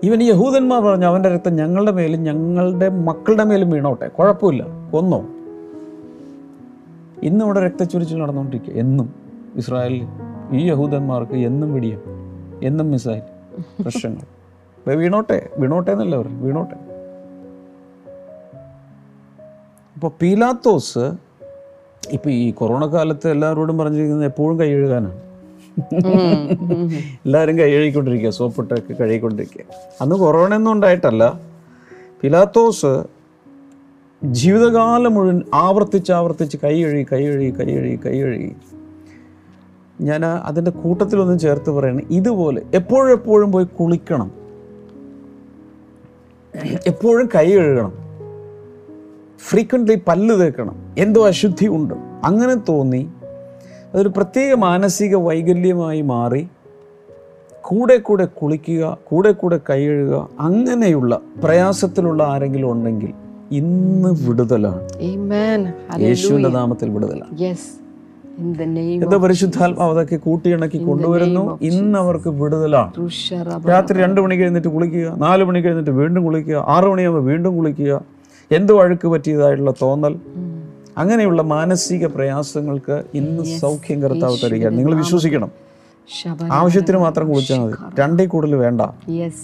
ഇവൻ 0.02 0.22
യഹൂദന്മാർ 0.22 0.82
പറഞ്ഞു 0.82 1.06
അവന്റെ 1.06 1.28
രക്തം 1.28 1.56
ഞങ്ങളുടെ 1.56 1.92
മേലും 1.92 2.22
ഞങ്ങളുടെ 2.22 2.88
മക്കളുടെ 2.88 3.44
മേലും 3.44 3.70
വീണോട്ടെ. 3.70 4.08
കുഴപ്പമില്ല. 4.08 4.66
കൊന്നോ. 4.92 5.24
ഇന്നും 7.22 7.44
ഇവിടെ 7.44 7.60
രക്തച്ചൊരിച്ചിൽ 7.66 8.18
നടന്നുകൊണ്ടിരിക്കുക. 8.22 8.74
എന്നും 8.74 9.14
ഇസ്രായേലിൽ 9.56 10.06
ഈ 10.52 10.70
യഹൂദന്മാർക്ക് 10.70 11.32
എന്നും 11.32 11.74
വെടിയും 11.74 12.02
എന്നും 12.62 12.90
മിസൈൽ 12.90 13.22
പ്രശ്നങ്ങൾ. 13.82 14.24
വീണോട്ടെ 14.96 15.48
വീണോട്ടെ 15.58 15.90
എന്നല്ല 15.92 16.16
അവർ 16.16 16.28
വീണോട്ടെ. 16.28 16.74
അപ്പോൾ 19.96 20.10
പീലാത്തോസ് 20.22 21.04
ഇപ്പം 22.12 22.30
ഈ 22.30 22.50
കൊറോണ 22.50 22.86
കാലത്ത് 22.86 23.28
എല്ലാവരോടും 23.30 23.78
പറഞ്ഞിരിക്കുന്നത് 23.78 24.26
എപ്പോഴും 24.26 24.60
കൈ 24.60 24.68
കഴുകാനാണ് 24.72 25.20
എല്ലാവരും 27.24 27.58
കൈ 27.58 28.30
സോപ്പിട്ടൊക്കെ 28.30 28.92
കഴുകിക്കൊണ്ടിരിക്കുക. 28.92 29.64
അന്ന് 30.00 30.16
കൊറോണ 30.16 30.54
ഒന്നും 30.54 30.72
ഉണ്ടായിട്ടല്ല. 30.72 31.40
പിലാത്തോസ് 32.22 33.04
ജീവിതകാലം 34.32 35.14
മുഴുവൻ 35.14 35.42
ആവർത്തിച്ച് 35.54 36.12
ആവർത്തിച്ച് 36.12 36.56
കൈ 36.64 36.84
കഴുകി 36.84 37.06
കൈ 37.12 37.24
കഴുകി 37.24 37.50
കൈ 37.50 37.64
കഴുകി 37.64 38.00
കൈ 38.06 38.20
കഴുകി 38.20 38.52
ഞാൻ 40.00 40.24
അതിന്റെ 40.24 40.70
കൂട്ടത്തിലൊന്നും 40.70 41.38
ചേർത്ത് 41.38 41.70
പറയണം. 41.70 42.00
ഇതുപോലെ 42.10 42.62
എപ്പോഴെപ്പോഴും 42.74 43.12
എപ്പോഴും 43.12 43.52
പോയി 43.52 43.64
കുളിക്കണം. 43.64 44.32
എപ്പോഴും 46.86 47.28
കൈ 47.34 47.52
കഴുകണം. 47.52 47.92
ഫ്രീക്വന്റ്ലി 49.48 50.00
പല്ല് 50.08 50.40
തേക്കണം. 50.40 50.94
എന്തോ 50.98 51.26
അശുദ്ധി 51.26 51.68
ഉണ്ട്. 51.68 51.94
അങ്ങനെ 52.24 52.54
തോന്നി. 52.54 53.10
അതൊരു 53.94 54.08
പ്രത്യേക 54.08 54.54
മാനസിക 54.54 55.16
വൈകല്യമായി 55.16 56.00
മാറി. 56.00 56.48
കൂടെ 57.62 57.96
കൂടെ 57.96 58.24
കുളിക്കുക 58.24 58.98
കൂടെ 59.04 59.32
കൂടെ 59.32 59.60
കൈ 59.70 59.86
കഴുകുക 59.86 60.28
അങ്ങനെയുള്ള 60.40 61.20
പ്രയാസത്തിലുള്ള 61.44 62.22
ആരെങ്കിലും 62.22 62.72
ഉണ്ടെങ്കിൽ 62.72 63.25
ഇന്ന് 63.52 64.28
വിടുതലാണ്. 64.28 64.88
യേശുവിന്റെ 66.00 66.48
നാമത്തിൽ 66.48 66.90
വിടുതലാണ്. 66.90 67.38
എന്താ 69.04 69.16
പരിശുദ്ധാത്മാവ് 69.16 69.90
അതൊക്കെ 69.90 70.16
കൂട്ടിയിണക്കി 70.16 70.78
കൊണ്ടുവരുന്നു. 70.84 71.58
ഇന്ന് 71.62 71.98
അവർക്ക് 71.98 72.28
വിടുതലാണ്. 72.28 72.92
രാത്രി 73.68 73.98
രണ്ട് 73.98 74.20
മണിക്ക് 74.20 74.42
കഴിഞ്ഞിട്ട് 74.42 74.68
കുളിക്കുക 74.68 75.14
നാല് 75.18 75.44
മണിക്ക് 75.44 75.68
കഴിഞ്ഞിട്ട് 75.68 75.90
വീണ്ടും 75.90 76.24
കുളിക്കുക 76.24 76.64
ആറു 76.68 76.90
മണിയാകുമ്പോൾ 76.90 77.30
വീണ്ടും 77.30 77.56
കുളിക്കുക. 77.56 78.02
എന്തോ 78.52 78.82
അഴുക്ക് 78.82 79.08
പറ്റിയതായിട്ടുള്ള 79.08 79.72
തോന്നൽ. 79.82 80.16
അങ്ങനെയുള്ള 80.98 81.42
മാനസിക 81.42 82.06
പ്രയാസങ്ങൾക്ക് 82.06 83.04
ഇന്ന് 83.14 83.42
സൗഖ്യം 83.58 84.02
കർത്താവ് 84.02 84.36
തരിക 84.44 84.68
നിങ്ങൾ 84.68 84.94
വിശ്വസിക്കണം. 84.96 85.50
ആവശ്യത്തിന് 86.52 86.98
മാത്രം 86.98 87.28
കുളിച്ചാൽ 87.28 87.58
മതി. 87.58 88.00
രണ്ടേ 88.00 88.26
കൂടുതൽ 88.26 88.54
വേണ്ട. 88.54 88.80
Yes. 88.80 89.34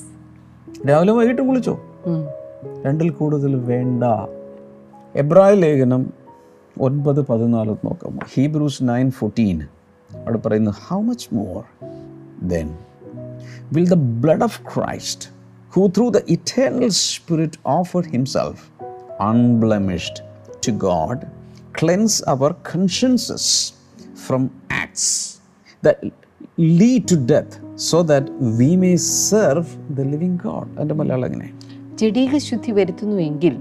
രാവിലെ 0.89 1.13
വൈകിട്ടും 1.13 1.47
കുളിച്ചോ. 1.47 1.81
രണ്ടിൽ 2.87 3.11
കൂടുതൽ 3.11 3.55
വേണ്ട. 3.55 4.05
എബ്രായ 5.15 5.55
ലേഖനം 5.55 6.13
ഒൻപത് 6.81 7.27
പതിനാല് 7.27 7.71
നോക്കാം. 7.71 8.19
Hebrews 8.35 8.83
nine 8.83 9.11
fourteen. 9.11 9.63
അവിടെ 10.15 10.39
പറയുന്നു 10.39 10.71
how 10.71 11.01
much 11.01 11.29
more 11.35 11.63
then 12.49 12.79
will 13.73 13.89
the 13.89 13.95
blood 13.95 14.43
of 14.43 14.61
Christ 14.75 15.29
who 15.73 15.89
through 15.89 16.09
the 16.09 16.17
eternal 16.29 16.89
spirit 16.89 17.59
offer 17.67 18.01
himself 18.01 18.65
unblemished 19.23 20.25
to 20.69 20.73
God 20.73 21.21
cleanse 21.83 22.25
our 22.29 22.53
consciences 22.53 23.73
from 24.27 24.51
acts 24.83 25.33
that 25.87 26.11
lead 26.61 27.03
to 27.13 27.17
death 27.17 27.53
so 27.77 27.99
that 28.03 28.25
we 28.59 28.69
may 28.77 28.95
serve 29.33 29.67
the 29.99 30.05
living 30.13 30.37
God. 30.47 30.81
എന്റെ 30.81 30.95
മലയാളം 30.95 31.27
എങ്ങനെ? 31.27 31.53
ജഡീക 32.03 32.37
ശുദ്ധി 32.37 32.73
വരുത്തുന്നുവെങ്കിൽ 32.73 33.55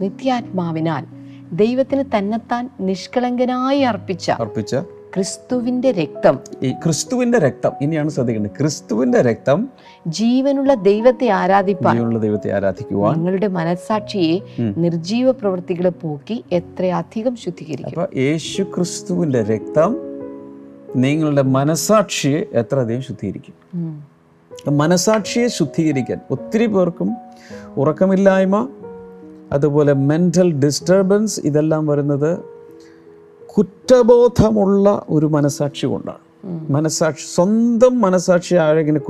നിത്യാത്മാവിനാൽ 0.00 1.04
ദൈവത്തിന് 1.52 2.04
തന്നെത്താൻ 2.16 2.70
നിഷ്കളങ്കനായി 2.80 3.80
അർപ്പിച്ച 3.80 4.30
അർപ്പിച്ച 4.30 4.76
ക്രിസ്തുവിന്റെ 5.14 5.90
രക്തം 5.92 6.38
ഈ 6.62 6.72
ക്രിസ്തുവിന്റെ 6.72 7.38
രക്തം. 7.38 7.72
ഇനിയാണ് 7.80 8.10
ശ്രദ്ധിക്കേണ്ടത്. 8.10 8.52
ക്രിസ്തുവിന്റെ 8.58 9.20
രക്തം 9.20 9.68
ജീവനുള്ള 10.06 10.74
ദൈവത്തെ 10.74 11.28
ആരാധിപ്പാൻ 11.28 11.94
ജീവനുള്ള 11.96 12.18
ദൈവത്തെ 12.18 12.52
ആരാധിക്കുവാൻ 12.52 13.16
നിങ്ങളുടെ 13.16 13.46
മനസാക്ഷിയെ 13.46 14.40
നിർജീവ 14.76 15.30
പ്രവൃത്തികളെ 15.30 15.90
പോക്കി 15.90 16.44
എത്രയധികം 16.52 17.36
ശുദ്ധീകരിക്കും. 17.36 18.00
അപ്പൊ 18.02 18.20
യേശു 18.20 18.62
ക്രിസ്തുവിന്റെ 18.62 19.42
രക്തം 19.42 19.96
നിങ്ങളുടെ 20.96 21.42
മനസാക്ഷിയെ 21.42 22.40
എത്ര 22.52 22.78
അധികം 22.78 23.02
ശുദ്ധീകരിക്കും. 23.02 23.54
മനസാക്ഷിയെ 24.76 25.48
ശുദ്ധീകരിക്കാൻ 25.48 26.20
ഒത്തിരി 26.30 26.66
പേർക്കും 26.66 27.10
ഉറക്കമില്ലായ്മ 27.76 28.68
അതുപോലെ 29.52 29.92
മെന്റൽ 29.92 30.52
ഡിസ്റ്റർബൻസ് 30.52 31.40
ഇതെല്ലാം 31.44 31.86
വരുന്നത് 31.86 32.38
കുറ്റബോധമുള്ള 33.58 35.04
ഒരു 35.10 35.26
മനസാക്ഷി 35.26 35.86
കൊണ്ടാണ്. 35.86 36.18
മനസാക്ഷി 36.72 37.34
സ്വന്തം 37.34 38.00
മനസാക്ഷി 38.00 38.54
ആരെങ്കിലും 38.54 39.02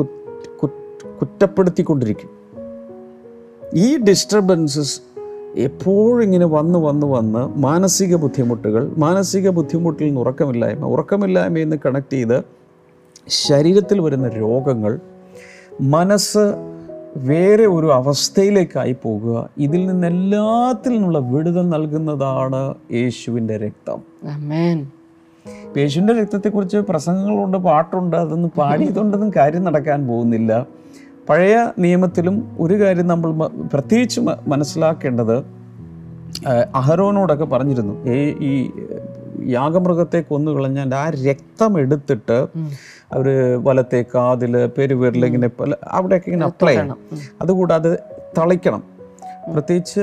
കുറ്റപ്പെടുത്തിക്കൊണ്ടിരിക്കും. 1.20 2.30
ഈ 3.74 3.96
ഡിസ്റ്റർബൻസസ് 3.96 5.00
എപ്പോഴിങ്ങനെ 5.56 6.46
വന്ന് 6.46 6.78
വന്ന് 6.78 7.06
വന്ന് 7.06 7.58
മാനസിക 7.58 8.16
ബുദ്ധിമുട്ടുകൾ 8.16 8.92
മാനസിക 8.98 9.50
ബുദ്ധിമുട്ടിൽ 9.50 10.04
നിന്ന് 10.06 10.20
ഉറക്കമില്ലായ്മ 10.20 10.86
ഉറക്കമില്ലായ്മയിൽ 10.86 11.64
നിന്ന് 11.64 11.76
കണക്ട് 11.86 12.12
ചെയ്ത് 12.12 12.42
ശരീരത്തിൽ 13.28 14.00
വരുന്ന 14.00 14.28
രോഗങ്ങൾ 14.28 15.00
മനസ്സ് 15.80 16.54
വേറെ 17.16 17.66
ഒരു 17.66 17.92
അവസ്ഥയിലേക്കായി 17.92 18.96
പോകുക. 19.04 19.48
ഇതിൽ 19.58 19.86
നിന്ന് 19.86 20.06
എല്ലാത്തിൽ 20.06 20.92
നിന്നുള്ള 20.92 21.18
വിടുതൽ 21.18 21.68
നൽകുന്നതാണ് 21.68 22.74
യേശുവിന്റെ 22.92 23.56
രക്തം. 23.56 24.00
യേശുവിന്റെ 25.78 26.12
രക്തത്തെക്കുറിച്ച് 26.20 26.76
പ്രസംഗങ്ങളുണ്ട് 26.76 27.58
പാട്ടുണ്ട് 27.58 28.16
അതൊന്നും 28.16 28.50
പാടിയതുകൊണ്ടൊന്നും 28.58 29.32
കാര്യം 29.36 29.64
നടക്കാൻ 29.64 30.06
പോകുന്നില്ല. 30.06 30.66
പഴയ 31.28 31.72
നിയമത്തിലും 31.78 32.56
ഒരു 32.60 32.80
കാര്യം 32.80 33.06
നമ്മൾ 33.06 33.32
പ്രത്യേകിച്ച് 33.72 34.20
മനസ്സിലാക്കേണ്ടത് 34.20 35.44
അഹരോനോടൊക്കെ 36.74 37.44
പറഞ്ഞിരുന്നു 37.44 38.08
ഈ 38.08 38.70
യാഗമൃഗത്തെ 39.46 40.20
കൊന്നുകളഞ്ഞാൽ 40.20 40.94
ആ 40.94 41.10
രക്തം 41.10 41.78
എടുത്തിട്ട് 41.78 42.46
അവർ 43.12 43.28
വലത്തെ 43.64 44.04
കാതിൽ 44.14 44.66
പെരുവിരൽ 44.66 45.26
ഇങ്ങനെ 45.26 45.48
പല 45.48 45.74
അവിടെയൊക്കെ 45.88 46.30
ഇങ്ങനെ 46.30 46.46
അപ്ലൈ 46.46 46.72
ചെയ്യണം. 46.72 46.96
അതുകൂടാതെ 47.42 47.98
തളിക്കണം. 48.38 48.84
പ്രത്യേകിച്ച് 49.52 50.00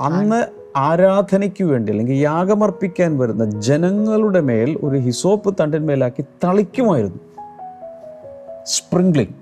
അന്ന് 0.00 0.44
ആരാധനയ്ക്ക് 0.76 1.64
വേണ്ടി 1.64 1.92
അല്ലെങ്കിൽ 1.92 2.14
യാഗമർപ്പിക്കാൻ 2.14 3.18
വരുന്ന 3.18 3.60
ജനങ്ങളുടെ 3.60 4.40
മേൽ 4.40 4.78
ഒരു 4.82 4.98
ഹിസോപ്പ് 4.98 5.56
തണ്ടിന്മേലാക്കി 5.60 6.24
തളിക്കുമായിരുന്നു. 6.44 7.18
സ്പ്രിംഗ്ലിംഗ്. 8.66 9.34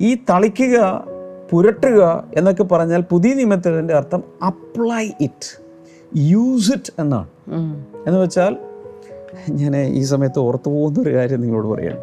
ഈ 0.00 0.18
തളിക്കുക 0.30 1.04
പുരട്ടുക 1.50 2.24
എന്നൊക്കെ 2.34 2.62
പറഞ്ഞാൽ 2.62 3.00
പുതിയ 3.00 3.34
നിയമത്തിന്റെ 3.34 3.94
അർത്ഥം 3.94 4.22
അപ്ലൈ 4.46 5.10
ഇറ്റ് 5.20 5.61
യൂസ് 6.16 6.72
ഇറ്റ് 6.72 6.92
എന്നാണ് 6.98 7.26
എന്ന് 8.06 8.18
വെച്ചാൽ 8.20 8.56
ഞാൻ 9.50 9.76
ഈ 9.76 10.02
സമയത്ത് 10.02 10.38
ഓർത്തു 10.38 10.70
പോകുന്ന 10.70 11.00
ഒരു 11.00 11.14
കാര്യം 11.14 11.40
നിങ്ങളോട് 11.40 11.66
പറയാം 11.66 11.98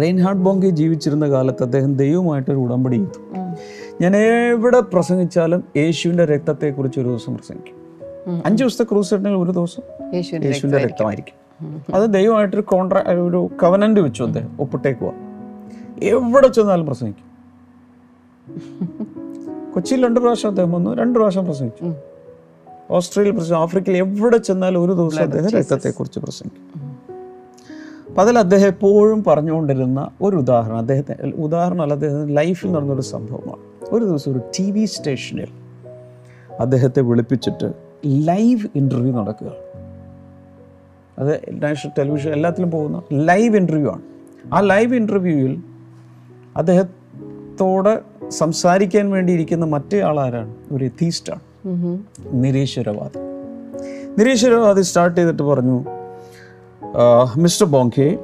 റെയിൻഹാർഡ് 0.00 0.38
ബോങ്കെ 0.38 0.68
ജീവിച്ചിരുന്ന 0.68 1.28
കാലത്ത് 1.28 1.62
അദ്ദേഹം 1.62 1.96
ദൈവമായിട്ടൊരു 1.96 2.56
ഉടമ്പടി 2.56 2.96
ചെയ്തു. 2.96 3.20
ഞാൻ 4.00 4.16
എവിടെ 4.16 4.80
പ്രസംഗിച്ചാലും 4.80 5.64
യേശുവിന്റെ 5.76 6.24
രക്തത്തെക്കുറിച്ച് 6.24 7.00
ഒരു 7.00 7.08
ദിവസം 7.08 7.36
പ്രസംഗിക്കും. 7.36 7.74
അഞ്ച് 8.46 8.64
ദിവസത്തെ 8.64 8.84
ക്രൂസ് 8.84 9.14
ഇട്ടെങ്കിൽ 9.14 9.40
ഒരു 9.40 9.50
ദിവസം 9.50 9.82
യേശുവിന്റെ 10.14 10.48
യേശുവിന്റെ 10.48 10.78
രക്തമായിരിക്കും 10.78 11.48
അത് 11.94 12.14
ദൈവമായിട്ടൊരു 12.14 12.62
കോൺട്രാ 12.62 13.00
ഒരു 13.00 13.50
കവനന്റ് 13.62 14.00
വെച്ചു 14.00 14.22
അദ്ദേഹം 14.22 14.56
ഒപ്പിട്ടേക്കുക 14.60 15.12
എവിടെ 16.02 16.48
ചെന്നാലും 16.48 16.86
പ്രസംഗിക്കും 16.86 17.28
കൊച്ചിയിൽ 19.74 20.04
രണ്ട് 20.06 20.20
പ്രാവശ്യം 20.20 20.48
അദ്ദേഹം 20.48 20.72
വന്നു 20.72 20.94
രണ്ട് 20.94 21.18
പ്രാവശ്യം 21.18 21.44
പ്രസംഗിച്ചു. 21.44 21.84
ഓസ്ട്രേലിയ 22.90 23.32
പ്രസംഗം 23.32 23.60
ആഫ്രിക്കയിൽ 23.60 23.96
എവിടെ 23.96 24.36
ചെന്നാലും 24.36 24.84
ഒരു 24.84 24.92
ദിവസം 24.92 25.22
അദ്ദേഹം 25.22 25.50
രക്തത്തെക്കുറിച്ച് 25.50 26.20
പ്രസംഗിക്കും. 26.20 26.98
അപ്പം 28.08 28.20
അതിൽ 28.20 28.38
അദ്ദേഹം 28.38 28.66
എപ്പോഴും 28.66 29.24
പറഞ്ഞുകൊണ്ടിരുന്ന 29.24 30.10
ഒരു 30.22 30.36
ഉദാഹരണം 30.36 30.78
അദ്ദേഹത്തെ 30.78 31.32
ഉദാഹരണമല്ല 31.36 31.92
അദ്ദേഹത്തിന് 31.92 32.36
ലൈഫിൽ 32.36 32.72
നടന്നൊരു 32.72 33.00
സംഭവമാണ്. 33.00 33.62
ഒരു 33.94 34.04
ദിവസം 34.04 34.32
ഒരു 34.32 34.40
ടി 34.58 34.70
വി 34.70 34.84
സ്റ്റേഷനിൽ 34.84 35.46
അദ്ദേഹത്തെ 36.60 37.00
വിളിപ്പിച്ചിട്ട് 37.00 37.72
ലൈവ് 38.06 38.68
ഇന്റർവ്യൂ 38.74 39.12
നടക്കുക. 39.12 39.52
അത് 41.18 41.40
നാഷണൽ 41.50 41.90
ടെലിവിഷൻ 41.98 42.30
എല്ലാത്തിലും 42.30 42.70
പോകുന്ന 42.70 43.02
ലൈവ് 43.12 43.56
ഇന്റർവ്യൂ 43.56 43.90
ആണ്. 43.90 44.02
ആ 44.54 44.60
ലൈവ് 44.60 44.96
ഇന്റർവ്യൂവിൽ 44.96 45.62
അദ്ദേഹത്തോട് 46.56 48.00
സംസാരിക്കാൻ 48.28 49.10
വേണ്ടിയിരിക്കുന്ന 49.10 49.64
മറ്റേ 49.64 50.00
ആളാരാണ്? 50.00 50.54
ഒരു 50.72 50.84
എത്തീസ്റ്റാണ്. 50.84 51.40
നിരീശ്വരവാദി. 51.66 53.18
നിരീശ്വരവാദി 54.18 54.80
സ്റ്റാർട്ട് 54.80 55.20
ചെയ്തിട്ട് 55.20 55.42
പറഞ്ഞു 55.42 55.84
മിസ്റ്റർ 57.36 57.66
ബോങ്കെ 57.66 58.18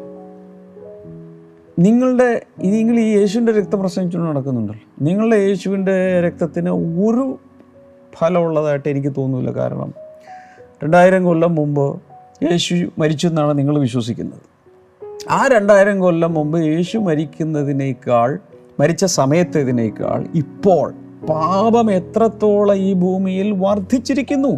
നിങ്ങളുടെ 1.79 2.43
നിങ്ങൾ 2.59 2.97
ഈ 3.01 3.19
യേശുവിന്റെ 3.19 3.53
രക്തം 3.53 3.81
പ്രസംഗിച്ചുകൊണ്ട് 3.81 4.31
നടക്കുന്നുണ്ടല്ലോ. 4.31 5.05
നിങ്ങളുടെ 5.05 5.37
യേശുവിന്റെ 5.37 6.21
രക്തത്തിന് 6.21 6.71
ഒരു 6.71 7.39
ഫലമുള്ളതായിട്ട് 8.19 8.89
എനിക്ക് 8.89 9.13
തോന്നുന്നില്ല 9.19 9.59
കാരണം 9.59 9.95
രണ്ടായിരം 10.85 11.25
കൊല്ലം 11.25 11.55
മുമ്പ് 11.55 12.01
യേശു 12.45 12.75
മരിച്ചു 12.99 13.27
എന്നാണ് 13.27 13.59
നിങ്ങൾ 13.59 13.79
വിശ്വസിക്കുന്നത്. 13.79 14.43
ആ 15.31 15.49
രണ്ടായിരം 15.53 16.01
കൊല്ലം 16.01 16.35
മുമ്പ് 16.35 16.59
യേശു 16.59 16.99
മരിക്കുന്നതിനേക്കാൾ 16.99 18.39
മരിച്ച 18.81 19.05
സമയത്തേതിനേക്കാൾ 19.05 20.27
ഇപ്പോൾ 20.35 20.95
പാപം 21.29 21.93
എത്രത്തോളം 21.93 22.77
ഈ 22.77 22.93
ഭൂമിയിൽ 22.93 23.53
വർദ്ധിച്ചിരിക്കുന്നു? 23.53 24.49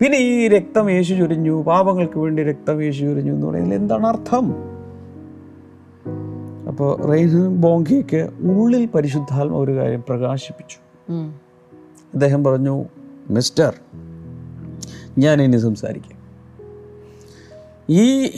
പിന്നെ 0.00 0.18
ഈ 0.18 0.48
രക്തം 0.48 0.90
യേശു 0.90 1.14
ചൊരിഞ്ഞു 1.14 1.62
പാപങ്ങൾക്ക് 1.62 2.18
വേണ്ടി 2.18 2.42
രക്തം 2.42 2.82
യേശു 2.82 3.04
ചൊരിഞ്ഞു 3.04 3.32
എന്ന് 3.32 3.46
പറയുന്നതിൽ 3.46 3.80
എന്താണ് 3.80 4.06
അർത്ഥം? 4.06 4.54
അപ്പോൾ 6.68 7.02
റെയിൻ 7.02 7.56
ബോങ്കിക്ക് 7.56 8.30
ഉള്ളിൽ 8.40 8.86
പരിശുദ്ധാത്മ 8.86 9.56
ഒരു 9.56 9.76
കാര്യം 9.76 10.04
പ്രകാശിപ്പിച്ചു. 10.08 10.76
അദ്ദേഹം 12.14 12.44
പറഞ്ഞു 12.44 12.84
മിസ്റ്റർ 13.30 13.74
ഞാൻ 15.18 15.42
ഇനി 15.42 15.56
സംസാരിക്കാം. 15.56 16.18
ഈ 17.90 18.30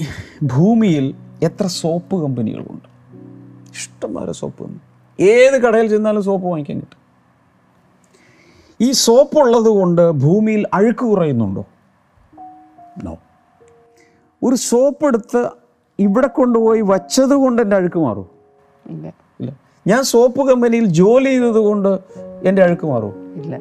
ഭൂമിയിൽ 0.43 1.15
എത്ര 1.43 1.67
സോപ്പ് 1.67 2.23
കമ്പനികളുണ്ട്? 2.23 2.89
ഇഷ്ടംപോലെ 3.75 4.33
സോപ്പ് 4.33 4.65
കമ്പനി 4.65 5.25
ഏത് 5.25 5.63
കടയിൽ 5.63 5.87
ചെന്നാലും 5.87 6.23
സോപ്പ് 6.23 6.47
വാങ്ങിക്കാൻ 6.47 6.81
കിട്ടും. 6.81 7.04
ഈ 8.85 8.93
സോപ്പ് 9.05 9.37
ഉള്ളത് 9.39 9.69
കൊണ്ട് 9.69 10.11
ഭൂമിയിൽ 10.25 10.63
അഴുക്ക് 10.75 11.05
കുറയുന്നുണ്ടോ? 11.05 11.63
നോ 13.05 13.13
ഒരു 14.43 14.57
സോപ്പ് 14.69 15.07
എടുത്ത് 15.07 15.43
ഇവിടെ 15.99 16.27
കൊണ്ടുപോയി 16.27 16.81
വച്ചത് 16.81 17.35
കൊണ്ട് 17.35 17.63
എന്റെ 17.63 17.77
അഴുക്ക് 17.77 17.99
മാറും 17.99 18.27
ഇല്ല. 18.87 19.07
ഇല്ല. 19.41 19.51
ഞാൻ 19.87 20.03
സോപ്പ് 20.05 20.49
കമ്പനിയിൽ 20.49 20.85
ജോലി 20.85 21.31
ചെയ്തത് 21.31 21.59
കൊണ്ട് 21.59 21.91
എന്റെ 22.49 22.63
അഴുക്ക് 22.63 22.87
മാറും 22.87 23.15
ഇല്ല. 23.37 23.55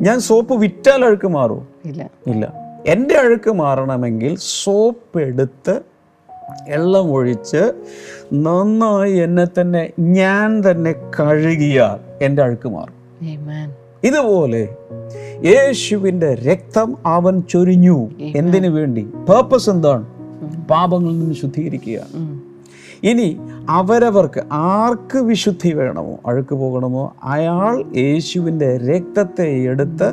ഞാൻ 0.00 0.20
സോപ്പ് 0.20 0.54
വിറ്റാൽ 0.54 1.04
അഴുക്ക് 1.04 1.28
മാറും 1.28 1.62
ഇല്ല. 1.84 2.02
ഇല്ല. 2.26 2.44
എന്റെ 2.86 3.14
അഴുക്ക് 3.18 3.50
മാറണമെങ്കിൽ 3.54 4.32
സോപ്പ് 4.36 5.20
എടുത്ത് 5.20 5.74
എല്ലാം 6.68 7.12
ഒഴിച്ച് 7.12 7.62
നന്നായി 8.32 9.14
എന്നെ 9.16 9.46
തന്നെ 9.60 9.82
ഞാൻ 9.98 10.70
തന്നെ 10.70 10.92
കഴുകിയാൽ 11.18 11.98
എന്റെ 12.22 12.42
അഴുക്ക് 12.42 12.68
മാറും. 12.68 12.96
ഇതുപോലെ 14.04 14.68
യേശുവിന്റെ 15.44 16.34
രക്തം 16.34 16.96
അവൻ 17.06 17.42
ചൊരിഞ്ഞു. 17.50 18.08
എന്തിനു 18.20 18.68
വേണ്ടി? 18.68 19.02
പേർപ്പസ് 19.02 19.70
എന്താണ്? 19.70 20.06
പാപങ്ങളിൽ 20.70 21.18
നിന്ന് 21.18 21.34
ശുദ്ധീകരിക്കുക. 21.34 22.00
ഇനി 23.02 23.36
അവരവർക്ക് 23.68 24.42
ആർക്ക് 24.52 25.18
വിശുദ്ധി 25.18 25.72
വേണമോ? 25.72 26.18
അഴുക്ക് 26.26 26.54
പോകണമോ? 26.54 27.14
അയാൾ 27.24 27.84
യേശുവിന്റെ 27.96 28.78
രക്തത്തെ 28.78 29.48
എടുത്ത് 29.48 30.12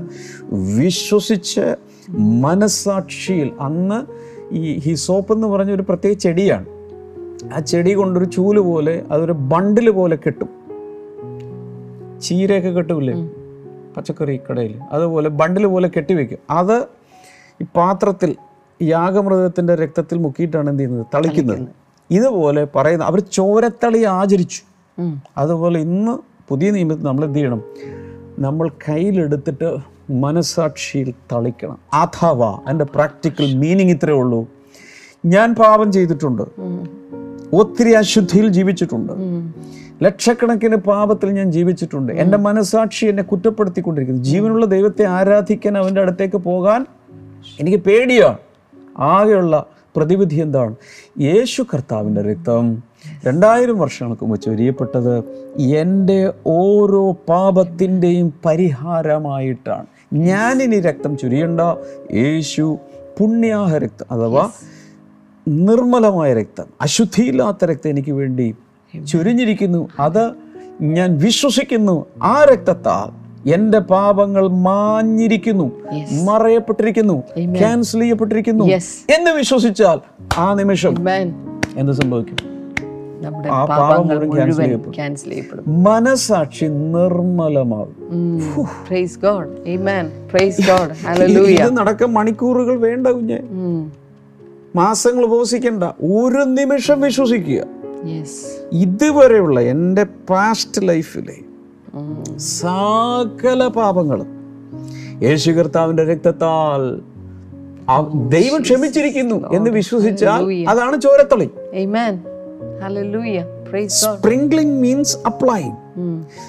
വിശ്വസിച്ച് 0.77 1.75
മനസാക്ഷിയിൽ 2.09 3.51
അന്ന് 3.59 4.05
ഈ 4.53 4.77
ഹിസോപ്പ് 4.77 5.33
എന്ന് 5.33 5.47
പറഞ്ഞ 5.47 5.71
ഒരു 5.71 5.81
പ്രത്യേക 5.81 6.13
ചെടിയാണ്. 6.13 6.65
ആ 7.53 7.59
ചെടി 7.59 7.91
കൊണ്ടൊരു 7.91 8.25
ചൂൽ 8.25 8.59
പോലെ 8.59 9.03
അതൊരു 9.11 9.31
ബണ്ടിൽ 9.31 9.89
പോലെ 9.89 10.15
കെട്ടും. 10.15 10.49
ചീരയൊക്കെ 12.21 12.69
കെട്ടുമില്ലേ 12.69 13.29
പച്ചക്കറി 13.97 14.39
കടയിൽ 14.47 14.79
അതുപോലെ 14.91 15.29
ബണ്ടിൽ 15.29 15.65
പോലെ 15.65 15.87
കെട്ടിവെക്കും 15.97 16.37
അത് 16.49 16.77
ഈ 17.61 17.65
പാത്രത്തിൽ 17.75 18.35
യാഗമൃഗത്തിന്റെ 18.81 19.75
രക്തത്തിൽ 19.75 20.17
മുക്കിയിട്ടാണ് 20.17 20.69
എന്ത് 20.69 20.81
ചെയ്യുന്നത്? 20.81 21.05
തളിക്കുന്നത്. 21.15 21.67
ഇതുപോലെ 22.11 22.67
പറയുന്ന 22.75 23.03
അവർ 23.03 23.19
ചോരത്തളി 23.19 24.03
ആചരിച്ചു. 24.03 24.61
അതുപോലെ 25.37 25.79
ഇന്ന് 25.79 26.13
പുതിയ 26.49 26.71
നിയമത്തിൽ 26.71 27.03
നമ്മൾ 27.03 27.25
എന്ത് 27.25 27.37
ചെയ്യണം? 27.39 27.61
നമ്മൾ 28.39 28.69
കയ്യിലെടുത്തിട്ട് 28.89 29.69
മനസാക്ഷിയിൽ 30.09 31.13
തളിക്കണം. 31.31 31.77
അഥവാ 31.93 32.59
എന്റെ 32.69 32.85
പ്രാക്ടിക്കൽ 32.85 33.55
മീനിങ് 33.55 33.89
ഇത്രയേ 33.89 34.17
ഉള്ളൂ. 34.17 34.47
ഞാൻ 35.25 35.55
പാപം 35.55 35.91
ചെയ്തിട്ടുണ്ട്. 35.91 36.43
ഒത്തിരി 37.53 37.91
അശുദ്ധിയിൽ 37.91 38.47
ജീവിച്ചിട്ടുണ്ട്. 38.47 39.13
ലക്ഷക്കണക്കിന് 40.03 40.75
പാപത്തിൽ 40.75 41.29
ഞാൻ 41.29 41.51
ജീവിച്ചിട്ടുണ്ട്. 41.51 42.13
എന്റെ 42.13 42.37
മനസാക്ഷി 42.37 43.05
എന്നെ 43.05 43.23
കുറ്റപ്പെടുത്തിക്കൊണ്ടിരിക്കുന്നു. 43.23 44.23
ജീവനുള്ള 44.23 44.65
ദൈവത്തെ 44.65 45.03
ആരാധിക്കാൻ 45.03 45.77
അവന്റെ 45.77 46.01
അടുത്തേക്ക് 46.01 46.37
പോകാൻ 46.37 46.85
എനിക്ക് 47.59 47.77
പേടിയാണ്. 47.77 48.37
ആകെയുള്ള 48.97 49.65
പ്രതിവിധി 49.95 50.35
എന്താണ്? 50.35 50.75
യേശു 51.19 51.65
കർത്താവിന്റെ 51.73 52.21
രക്തം 52.21 52.83
രണ്ടായിരം 53.27 53.79
വർഷങ്ങൾക്ക് 53.79 54.23
മുമ്പ് 54.23 54.41
ചൊരിയപ്പെട്ടത് 54.41 55.23
എന്റെ 55.59 56.33
ഓരോ 56.47 57.11
പാപത്തിന്റെയും 57.11 58.33
പരിഹാരമായിട്ടാണ്. 58.45 59.85
ഞാനിനി 60.13 60.79
രക്തം 60.79 61.17
ചൊരിയണ്ട. 61.17 61.61
യേശു 62.13 62.77
പുണ്യാഹ 63.19 63.77
രക്തം 63.77 64.05
അഥവാ 64.11 64.51
നിർമ്മലമായ 65.47 66.33
രക്തം 66.33 66.63
അശുദ്ധിയില്ലാത്ത 66.81 67.65
രക്തം 67.65 67.89
എനിക്ക് 67.89 68.11
വേണ്ടി 68.11 68.55
ചൊരിഞ്ഞിരിക്കുന്നു. 69.07 69.87
അത് 69.99 70.31
ഞാൻ 70.81 71.17
വിശ്വസിക്കുന്നു. 71.17 72.05
ആ 72.23 72.43
രക്തത്താൽ 72.43 73.21
എന്റെ 73.53 73.79
പാപങ്ങൾ 73.79 74.47
മാഞ്ഞിരിക്കുന്നു. 74.47 75.71
മറയപ്പെട്ടിരിക്കുന്നു. 76.25 77.23
ക്യാൻസൽ 77.57 77.99
ചെയ്യപ്പെട്ടിരിക്കുന്നു. 77.99 78.65
എന്ന് 79.15 79.31
വിശ്വസിച്ചാൽ 79.31 79.99
ആ 80.37 80.53
നിമിഷം. 80.53 80.95
എന്ത് 81.75 81.91
സംഭവിക്കും. 81.91 82.51
മനസാക്ഷി 85.67 86.65
നിർമ്മലമാകും. 86.65 87.95
ഇത് 91.49 91.77
നടക്കാൻ 91.77 92.13
മണിക്കൂറുകൾ 92.13 92.79
വേണ്ട 92.79 93.07
കുഞ്ഞെ. 93.07 93.39
മാസങ്ങൾ 94.75 95.23
ഉപവസിക്കണ്ട. 95.23 95.83
ഒരു 95.83 96.43
നിമിഷം 96.43 97.01
വിശ്വസിക്കുക. 97.01 97.63
ഇതുവരെയുള്ള 98.71 99.59
എന്റെ 99.59 100.03
പാസ്റ്റ് 100.03 100.87
ലൈഫിലെ 100.87 101.35
സകല 102.37 103.67
പാപങ്ങളും 103.67 104.27
യേശു 105.23 105.51
കർത്താവിന്റെ 105.51 106.03
രക്തത്താൽ 106.03 107.01
ദൈവം 108.27 108.61
ക്ഷമിച്ചിരിക്കുന്നു 108.61 109.51
എന്ന് 109.51 109.71
വിശ്വസിച്ചാൽ 109.71 110.65
അതാണ് 110.69 111.01
ചോരത്തളി. 111.01 111.49
Amen. 111.83 112.13
Hallelujah. 112.83 113.45
Praise 113.69 113.83
God. 113.83 113.87
Sprinkling 113.87 114.81
means 114.81 115.17
applying 115.25 115.75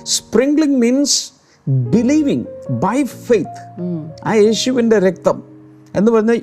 sprinkling 0.03 0.77
means 0.77 1.33
believing 1.69 2.45
by 2.71 3.03
faith 3.05 3.61
ആ 4.25 4.33
യേശുവിന്റെ 4.35 4.99
രക്തം 4.99 5.52
എന്ന് 5.97 6.13
പറഞ്ഞാൽ 6.13 6.37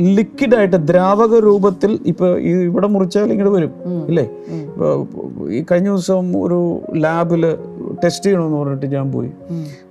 ലിക്വിഡ് 0.00 0.54
ആയിട്ട് 0.56 0.76
ദ്രാവക 0.76 1.38
രൂപത്തിൽ 1.38 2.00
ഇപ്പോൾ 2.06 2.40
ഈ 2.40 2.50
ഇവിടെ 2.50 2.86
മുറിച്ചാൽ 2.86 3.32
ഇങ്ങോട്ട് 3.32 3.56
വരും 3.56 3.72
ഇല്ലേ? 4.08 4.30
ഇപ്പൊ 4.48 4.88
ഈ 5.50 5.64
കഴിഞ്ഞ 5.70 5.88
ദിവസം 5.88 6.44
ഒരു 6.44 6.80
ലാബിൽ 6.96 7.44
ടെസ്റ്റ് 8.04 8.26
ചെയ്യണമെന്ന് 8.26 8.58
പറഞ്ഞിട്ട് 8.58 8.86
ഞാൻ 8.86 9.12
പോയി. 9.12 9.30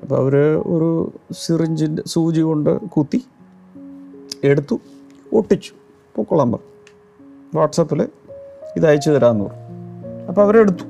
അപ്പോൾ 0.01 0.15
അവർ 0.15 0.35
ഒരു 0.65 1.11
സിറിഞ്ചിന്റെ 1.31 2.03
സൂചി 2.05 2.41
കൊണ്ട് 2.41 2.81
കുത്തി 2.81 3.21
എടുത്തു 4.43 4.79
ഒട്ടിച്ചു. 5.33 5.71
പൊക്കോളാൻ 6.15 6.51
പറഞ്ഞു. 6.51 6.69
വാട്സപ്പിൽ 7.55 8.01
ഇത് 8.77 8.87
അയച്ചു 8.87 9.09
തരാമെന്ന് 9.09 9.45
പറഞ്ഞു. 9.45 9.61
അപ്പോൾ 10.27 10.41
അവരെടുത്തു. 10.41 10.85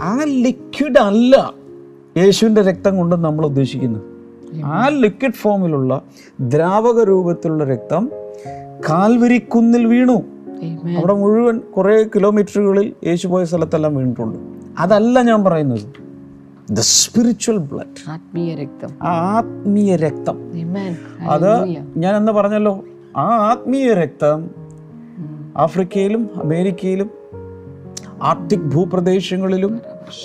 ആ 0.00 0.24
ലിക്വിഡ് 0.24 0.98
അല്ല 0.98 1.54
യേശുവിന്റെ 2.18 2.62
രക്തം 2.62 2.96
കൊണ്ട് 2.96 3.16
നമ്മൾ 3.16 3.46
ഉദ്ദേശിക്കുന്നത്. 3.46 4.09
ആ 4.64 4.88
ലിക്വിഡ് 4.88 5.32
ഫോമിലുള്ള 5.32 6.02
ദ്രാവക 6.40 7.04
രൂപത്തിലുള്ള 7.04 7.64
രക്തം 7.64 8.10
കാൽവരിക്കുന്നിൽ 8.90 9.86
വീണു. 9.86 10.22
അവിടെ 10.96 11.12
മുഴുവൻ 11.12 11.58
കുറേ 11.58 12.02
കിലോമീറ്ററുകളിൽ 12.02 12.94
യേശു 13.06 13.28
പോയ 13.28 13.44
സ്ഥലത്തെല്ലാം 13.44 13.96
വീണിട്ടുണ്ട്. 13.96 14.38
അതല്ല 14.78 15.22
ഞാൻ 15.22 15.44
പറയുന്നത്. 15.44 15.80
ദ 16.70 16.80
സ്പിരിച്വൽ 16.80 17.56
ബ്ലഡ് 17.56 18.10
ആത്മീയ 18.10 18.54
രക്തം. 18.54 18.88
ആത്മീയ 19.02 19.96
രക്തം. 19.96 20.52
അത് 21.30 21.66
ഞാൻ 21.96 22.16
എന്ന് 22.16 22.32
പറഞ്ഞല്ലോ 22.32 22.84
ആ 23.16 23.26
ആത്മീയ 23.26 23.92
രക്തം 23.92 24.50
ആഫ്രിക്കയിലും 25.56 26.30
അമേരിക്കയിലും 26.36 27.10
ആർട്ടിക് 28.22 28.60
ഭൂപ്രദേശങ്ങളിലും 28.60 29.80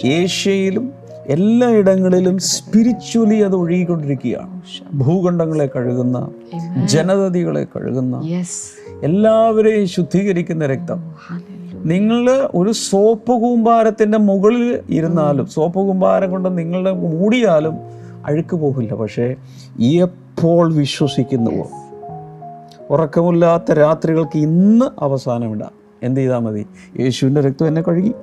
ഏഷ്യയിലും 0.06 0.92
എല്ലായിടങ്ങളിലും 1.28 2.38
സ്പിരിച്വലി 2.38 3.36
അത് 3.36 3.56
ഒഴുകിക്കൊണ്ടിരിക്കുകയാണ്. 3.56 4.62
ഭൂഖണ്ഡങ്ങളെ 4.94 5.70
കഴുകുന്ന 5.76 6.30
ജനതതികളെ 6.86 7.64
കഴുകുന്ന. 7.64 8.22
എല്ലാവരെയും 9.04 9.88
ശുദ്ധീകരിക്കുന്ന 9.88 10.66
രക്തം. 10.66 10.98
Hallelujah. 10.98 11.88
നിങ്ങൾ 11.88 12.50
ഒരു 12.56 12.72
സോപ്പ് 12.72 13.32
കൂമ്പാരത്തിന്റെ 13.32 14.18
മുകളിൽ 14.18 14.80
ഇരുന്നാലും 14.90 15.46
സോപ്പ് 15.46 15.80
കൂമ്പാരം 15.80 16.32
കൊണ്ട് 16.32 16.58
നിങ്ങളുടെ 16.58 16.92
മൂടിയാലും 16.92 17.74
അഴുക്ക് 18.26 18.56
പോകില്ല 18.56 18.94
പക്ഷേ 18.94 19.36
എപ്പോൾ 19.80 20.74
വിശ്വസിക്കുന്നുവോ? 20.74 21.70
ഉറക്കമില്ലാത്ത 22.90 23.72
രാത്രികൾക്ക് 23.72 24.38
ഇന്ന് 24.38 24.86
അവസാനമിടാം 25.00 25.72
എന്ത് 26.04 26.20
ചെയ്താൽ 26.20 26.40
മതി? 26.40 26.66
യേശുവിന്റെ 27.00 27.42
രക്തം 27.42 27.68
എന്നെ 27.68 27.82
കഴുകി. 27.82 28.14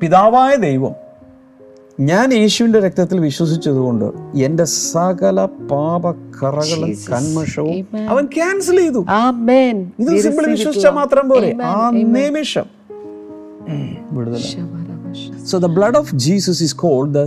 പിതാവായ 0.00 0.56
ദൈവം 0.56 1.01
ഞാൻ 2.00 2.32
യേശുവിന്റെ 2.32 2.80
രക്തത്തിൽ 2.80 3.18
വിശ്വസിച്ചതുകൊണ്ട് 3.18 4.04
എന്റെ 4.38 4.64
സകല 4.64 5.44
പാപക്കറകളും 5.44 6.90
കന്മഷവും 7.12 8.08
അവൻ 8.08 8.24
ക്യാൻസൽ 8.24 8.78
ചെയ്തു. 8.78 9.04
ഇത് 9.98 10.20
സിമ്പിൾ 10.20 10.50
വിശ്വസിച്ചാൽ 10.50 10.90
മാത്രം 10.90 11.28
പോലെ. 11.28 11.56
ആ 11.64 11.90
നിമിഷം. 11.90 12.64
വിടുതല. 14.10 14.42
So 15.44 15.58
the 15.58 15.66
blood 15.66 15.96
of 15.96 16.14
Jesus 16.14 16.62
is 16.62 16.76
called 16.76 17.14
the 17.14 17.24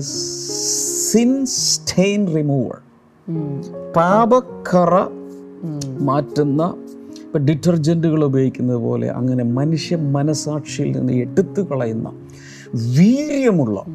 sin 1.11 1.45
stain 1.45 2.35
remover. 2.35 2.77
പാപക്കറ 3.95 5.07
മാറ്റുന്ന 5.99 6.73
ഇപ്പം 7.25 7.45
ഡിറ്റർജന്റുകൾ 7.45 8.23
ഉപയോഗിക്കുന്നത് 8.23 8.77
പോലെ 8.77 9.07
അങ്ങനെ 9.07 9.43
മനുഷ്യ 9.43 9.95
മനസാക്ഷിയിൽ 9.95 10.97
നിന്ന് 10.97 11.13
എടുത്തു 11.13 11.61
കളയുന്ന 11.61 12.11
വീര്യമുള്ള 12.75 13.85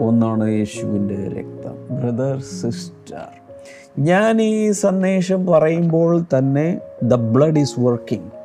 ഒന്നാണ് 0.00 0.50
യേശുവിന്റെ 0.50 1.18
രക്തം. 1.38 1.76
ബ്രദർ 1.96 2.40
സിസ്റ്റർ 2.40 3.26
ഞാൻ 3.98 4.42
ഈ 4.42 4.70
സന്ദേശം 4.70 5.46
പറയുമ്പോൾ 5.46 6.24
തന്നെ 6.38 6.78
ദ 7.02 7.14
ബ്ലഡ് 7.14 7.58
ഈസ് 7.58 7.80
വർക്കിംഗ് 7.80 8.40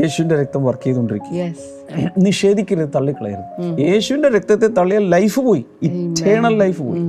യേശുവിന്റെ 0.00 0.34
രക്തം 0.40 0.64
വർക്ക് 0.64 0.84
ചെയ്തുകൊണ്ടിരിക്കുക. 0.84 1.36
Yes. 1.36 2.10
നിഷേധിക്കരുത് 2.18 2.88
തള്ളിക്കളയരുത്. 2.94 3.80
യേശുവിന്റെ 3.80 4.28
രക്തത്തെ 4.28 4.66
തള്ളിയ 4.66 4.98
ലൈഫ് 4.98 5.40
പോയി. 5.40 5.64
ഇറ്റേണൽ 5.82 6.58
ലൈഫ് 6.58 6.82
പോയി. 6.82 7.02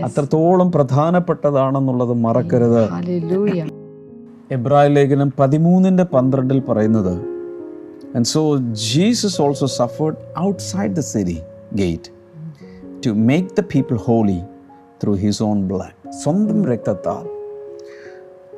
അത്രത്തോളം 0.00 0.72
പ്രധാനപ്പെട്ടതാണെന്നുള്ളത് 0.72 2.12
മറക്കരുത്. 2.12 2.84
എബ്രാഹിം 4.52 4.92
ലേഖനം 4.92 5.32
പതിമൂന്നിന്റെ 5.38 6.04
പന്ത്രണ്ടിൽ 6.04 6.60
പറയുന്നത് 6.60 7.14
and 8.16 8.24
so 8.24 8.56
Jesus 8.92 9.42
also 9.42 9.66
suffered 9.66 10.16
outside 10.40 10.94
the 10.94 11.00
city 11.00 11.38
gate 11.74 12.10
to 13.06 13.10
make 13.10 13.48
the 13.60 13.60
people 13.60 13.96
holy 13.96 14.40
through 15.02 15.14
his 15.14 15.42
own 15.42 15.68
blood 15.68 16.10
സ്വന്തം 16.10 16.64
രക്തത്താൽ 16.64 17.34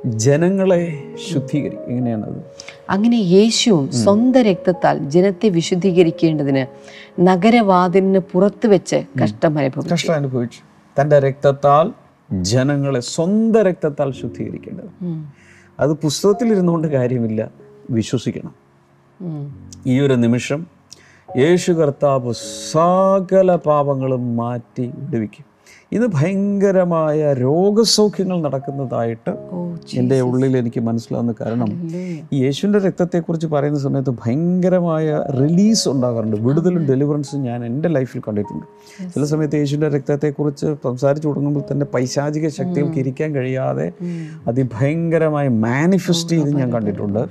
ജനങ്ങളെ 0.05 1.03
ശുദ്ധീകരിക്കും 1.33 1.85
എങ്ങനെയാണത്? 1.85 2.43
അങ്ങനെ 2.91 3.17
യേശുവും 3.17 3.93
സ്വന്തം 3.93 4.43
രക്തത്താൽ 4.43 4.99
ജനത്തെ 4.99 5.49
വിശുദ്ധീകരിക്കേണ്ടതിന് 5.49 6.67
നഗരവാതിലിന് 7.21 8.19
പുറത്ത് 8.19 8.67
വെച്ച് 8.67 9.05
കഷ്ടം 9.25 9.59
അനുഭവിച്ചു. 9.59 9.95
കഷ്ടം 9.95 10.15
അനുഭവിച്ചു. 10.15 10.61
തന്റെ 11.01 11.19
രക്തത്താൽ 11.19 11.93
ജനങ്ങളെ 12.43 13.01
സ്വന്തം 13.01 13.63
രക്തത്താൽ 13.63 14.13
ശുദ്ധീകരിക്കേണ്ടത്. 14.13 14.91
അത് 15.81 15.91
പുസ്തകത്തിൽ 15.91 16.49
ഇരുന്നുകൊണ്ട് 16.49 16.89
കാര്യമില്ല. 16.89 17.51
വിശ്വസിക്കണം. 17.91 18.55
ഈ 19.87 20.01
ഒരു 20.01 20.15
നിമിഷം 20.15 20.76
യേശു 21.39 21.73
കർത്താവ് 21.73 22.33
സകല 22.73 23.55
പാപങ്ങളും 23.57 24.37
മാറ്റി 24.37 24.93
വിടുവിക്കും. 24.97 25.56
ഇത് 25.93 26.07
ഭയങ്കരമായ 26.15 27.19
രോഗസൗഖ്യങ്ങൾ 27.33 28.39
നടക്കുന്നതായിട്ട് 28.47 29.33
എന്റെ 29.99 30.21
ഉള്ളിൽ 30.21 30.57
എനിക്ക് 30.57 30.81
മനസ്സിലാവുന്ന 30.81 31.35
കാരണം 31.41 31.71
ഈ 32.33 32.39
യേശുവിന്റെ 32.45 32.79
രക്തത്തെക്കുറിച്ച് 32.79 33.47
പറയുന്ന 33.47 33.79
സമയത്ത് 33.79 34.11
ഭയങ്കരമായ 34.23 35.23
റിലീസ് 35.41 35.89
ഉണ്ടാകാറുണ്ട്. 35.89 36.37
വിടുതലും 36.37 36.83
ഡെലിവറൻസും 36.89 37.43
ഞാൻ 37.43 37.65
എന്റെ 37.65 37.89
ലൈഫിൽ 37.89 38.23
കണ്ടിട്ടുണ്ട്. 38.29 38.67
ചില 39.15 39.25
സമയത്ത് 39.25 39.55
യേശുവിന്റെ 39.55 39.89
രക്തത്തെക്കുറിച്ച് 39.97 40.67
സംസാരിച്ചു 40.85 41.29
തുടങ്ങുമ്പോൾ 41.29 41.65
തന്നെ 41.71 41.87
പൈശാചിക 41.95 42.49
ശക്തികൾക്ക് 42.49 42.99
ഇരിക്കാൻ 43.05 43.35
കഴിയാതെ 43.35 43.93
അതിഭയങ്കരമായി 44.49 45.49
മാനിഫെസ്റ്റ് 45.67 46.37
ചെയ്ത് 46.37 46.51
ഞാൻ 46.61 46.73
കണ്ടിട്ടുണ്ട്. 46.73 47.23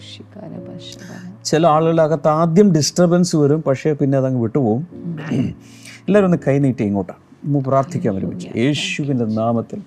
ചില 1.46 1.68
ആളുകളകത്ത് 1.68 2.28
ആദ്യം 2.28 2.68
ഡിസ്റ്റർബൻസ് 2.72 3.36
വരും 3.36 3.62
പക്ഷേ 3.62 3.94
പിന്നെ 3.94 4.18
അതങ്ങ് 4.18 4.42
വിട്ടുപോകും. 4.42 4.84
എല്ലാവരും 6.08 6.28
ഒന്ന് 6.32 6.42
കൈനീട്ടി 6.48 6.84
ഇങ്ങോട്ടാണ് 6.84 7.25
നമുക്ക് 7.46 7.68
പ്രാർത്ഥിക്കാൻ 7.68 8.18
ഒരുമിച്ച് 8.18 8.48
യേശുവിന്റെ 8.58 9.26
നാമത്തിൽ. 9.26 9.80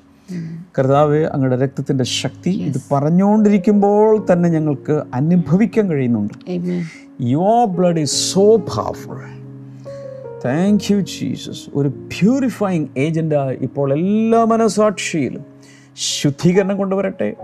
കർത്താവ് 0.78 1.24
അങ്ങയുടെ 1.24 1.56
രക്തത്തിന്റെ 1.56 2.04
ശക്തി 2.04 2.50
ഇത് 2.50 2.82
പറഞ്ഞുകൊണ്ടിരിക്കുമ്പോൾ 2.92 4.26
തന്നെ 4.32 4.48
ഞങ്ങൾക്ക് 4.48 5.02
അനുഭവിക്കാൻ 5.14 5.90
കഴിയുന്നുണ്ട്. 5.90 6.34
You 6.50 6.82
your 7.20 7.66
blood 7.66 8.00
is 8.00 8.32
so 8.32 8.56
powerful 8.56 9.16
thank 10.44 10.94
you 10.94 11.00
Jesus 11.00 11.70
ഒരു 11.74 11.88
പ്യൂരിഫൈങ് 11.88 12.86
ഏജന്റായി 12.96 13.58
ഇപ്പോൾ 13.60 13.92
എല്ലാ 13.92 14.44
മനസാക്ഷിയിലും 14.44 15.44
ശുദ്ധീകരണം 15.96 16.76
കൊണ്ടുവരട്ടെ. 16.78 17.36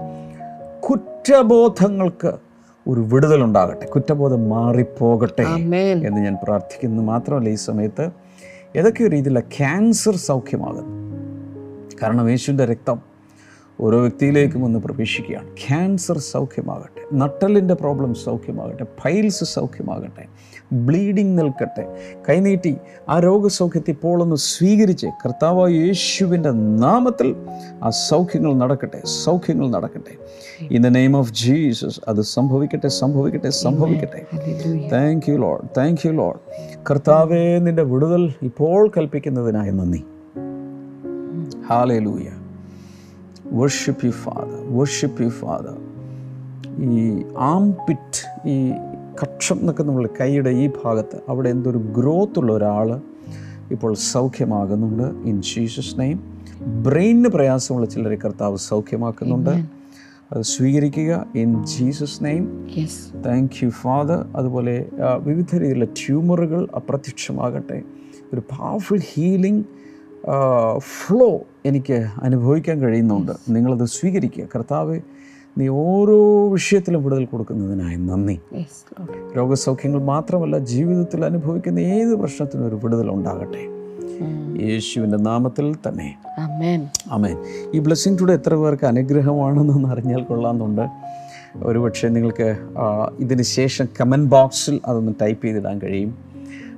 കുറ്റബോധങ്ങൾക്ക് 0.91 2.33
ഒരു 2.89 3.01
വിടുതലുണ്ടാകട്ടെ. 3.01 3.87
കുറ്റബോധം 3.87 4.49
മാറിപ്പോകട്ടെ 4.49 5.43
Amen. 5.43 6.07
എന്ന് 6.07 6.21
ഞാൻ 6.21 6.37
പ്രാർത്ഥിക്കുന്നു. 6.43 7.03
മാത്രമല്ല 7.03 7.49
ഈ 7.49 7.55
സമയത്ത് 7.55 8.24
ഏതൊക്കെ 8.77 9.05
രീതിയിലുള്ള 9.05 9.41
ക്യാൻസർ 9.41 10.17
സൗഖ്യമാകുന്നു? 10.17 10.91
കാരണം 12.03 12.29
യേശുവിന്റെ 12.29 12.65
രക്തം 12.65 13.14
ഓരോ 13.81 14.01
വ്യക്തിയിലേക്കും 14.01 14.65
ഒന്ന് 14.65 14.79
പ്രവേശിക്കുകയാണ്. 14.79 15.49
ക്യാൻസർ 15.49 16.19
സൗഖ്യമാകട്ടെ 16.19 17.17
നട്ടലിന്റെ 17.17 17.75
പ്രോബ്ലം 17.75 18.15
സൗഖ്യമാകട്ടെ 18.15 18.85
ഫൈൽസ് 19.01 19.45
സൗഖ്യമാകട്ടെ 19.45 20.25
ബ്ലീഡിങ് 20.73 21.39
നിൽക്കട്ടെ 21.39 21.85
കൈനീട്ടി 22.29 22.77
ആ 23.09 23.19
രോഗസൗഖ്യത്തെ 23.19 23.91
ഇപ്പോൾ 23.91 24.23
ഒന്ന് 24.23 24.37
സ്വീകരിച്ച് 24.37 25.07
കർത്താവ് 25.07 25.71
യേശുവിന്റെ 25.73 26.51
നാമത്തിൽ 26.51 27.37
ആ 27.83 27.91
സൗഖ്യങ്ങൾ 27.91 28.55
നടക്കട്ടെ 28.55 29.03
സൗഖ്യങ്ങൾ 29.25 29.71
നടക്കട്ടെ. 29.71 30.15
In 30.75 30.83
the 30.83 30.87
name 30.87 31.17
of 31.17 31.33
Jesus 31.33 32.01
അത് 32.09 32.23
സംഭവിക്കട്ടെ 32.23 32.89
സംഭവിക്കട്ടെ 32.89 33.51
സംഭവിക്കട്ടെ. 33.51 34.23
Thank 34.93 35.31
you 35.31 35.37
Lord 35.37 35.69
thank 35.77 36.07
you 36.07 36.13
Lord 36.13 36.39
കർത്താവേ 36.91 37.59
നിന്റെ 37.59 37.83
വിടുതൽ 37.83 38.33
ഇപ്പോൾ 38.43 38.91
കൽപ്പിക്കുന്നതിനായി 38.97 39.71
നന്ദി. 39.71 40.05
Hallelujah 41.69 42.44
worship 43.53 44.07
you 44.07 44.11
father 44.11 44.77
worship 44.79 45.23
you 45.23 45.29
father 45.29 45.77
ഈ 46.85 47.25
ആം 47.39 47.73
പിറ്റ് 47.73 48.49
ഈ 48.49 48.71
കക്ഷം 49.23 49.59
എന്നൊക്കെ 49.61 49.83
നമ്മൾ 49.83 50.09
കൈയുടെ 50.21 50.51
ഈ 50.51 50.71
ഭാഗത്ത് 50.85 51.21
അവിടെ 51.29 51.51
എന്തൊരു 51.51 51.79
ഗ്രോത്ത് 51.79 52.39
ഉള്ള 52.39 52.53
ഒരാൾ 52.53 53.01
ഇപ്പോൾ 53.71 53.95
സൗഖ്യമാകുന്നുണ്ട്. 53.95 55.03
ഇൻ 55.03 55.43
ജീസസ് 55.43 56.01
നെയിം 56.01 56.35
ബ്രെയിനിന് 56.83 57.29
പ്രയാസമുള്ള 57.29 57.87
ചിലരെ 57.87 58.17
കർത്താവ് 58.25 58.57
സൗഖ്യമാക്കുന്നുണ്ട്. 58.57 59.65
അത് 60.33 60.43
സ്വീകരിക്കുക. 60.43 61.27
In 61.35 61.65
Jesus 61.65 62.25
name 62.25 62.69
thank 63.27 63.65
you 63.65 63.69
father 63.69 64.27
അതുപോലെ 64.37 64.87
വിവിധ 65.23 65.47
രീതിയിലുള്ള 65.55 65.85
ട്യൂമറുകൾ 65.85 66.69
അപ്രത്യക്ഷമാകട്ടെ. 66.77 67.83
ഒരു 68.33 68.41
പവർഫുൾ 68.41 69.01
ഹീലിംഗ് 69.15 69.65
ഫ്ലോ 70.79 71.41
എനിക്ക് 71.67 72.07
അനുഭവിക്കാൻ 72.23 72.81
കഴിയുന്നുണ്ട്. 72.81 73.33
നിങ്ങളത് 73.49 73.85
സ്വീകരിക്കുക. 73.85 74.45
കർത്താവ് 74.55 75.01
നീ 75.59 75.69
ഓരോ 75.69 76.49
വിഷയത്തിലും 76.49 77.05
വിടുതൽ 77.05 77.25
കൊടുക്കുന്നതിനായി 77.25 77.97
നന്ദി. 77.97 78.41
രോഗസൗഖ്യങ്ങൾ 79.37 80.03
മാത്രമല്ല 80.03 80.59
ജീവിതത്തിൽ 80.59 81.25
അനുഭവിക്കുന്ന 81.25 81.79
ഏത് 81.79 82.15
പ്രശ്നത്തിനും 82.15 82.69
ഒരു 82.69 82.75
വിടുതൽ 82.75 83.11
ഉണ്ടാകട്ടെ. 83.11 83.63
യേശുവിന്റെ 84.65 85.19
നാമത്തിൽ 85.19 85.75
തന്നെ. 85.89 86.09
അമേൻ 87.11 87.37
ഈ 87.75 87.79
ബ്ലെസ്സിങ് 87.79 88.19
ടുഡേ 88.19 88.35
എത്ര 88.35 88.55
പേർക്ക് 88.55 88.85
അനുഗ്രഹമാണെന്നൊന്ന് 88.85 89.89
അറിഞ്ഞാൽ 89.89 90.23
കൊള്ളാമെന്നുണ്ട്. 90.23 90.87
ഒരുപക്ഷെ 91.57 92.09
നിങ്ങൾക്ക് 92.09 92.57
ഇതിന് 93.19 93.43
ശേഷം 93.43 93.87
കമന്റ് 94.01 94.31
ബോക്സിൽ 94.31 94.81
അതൊന്ന് 94.85 95.13
ടൈപ്പ് 95.23 95.45
ചെയ്തിടാൻ 95.47 95.79
കഴിയും. 95.79 96.15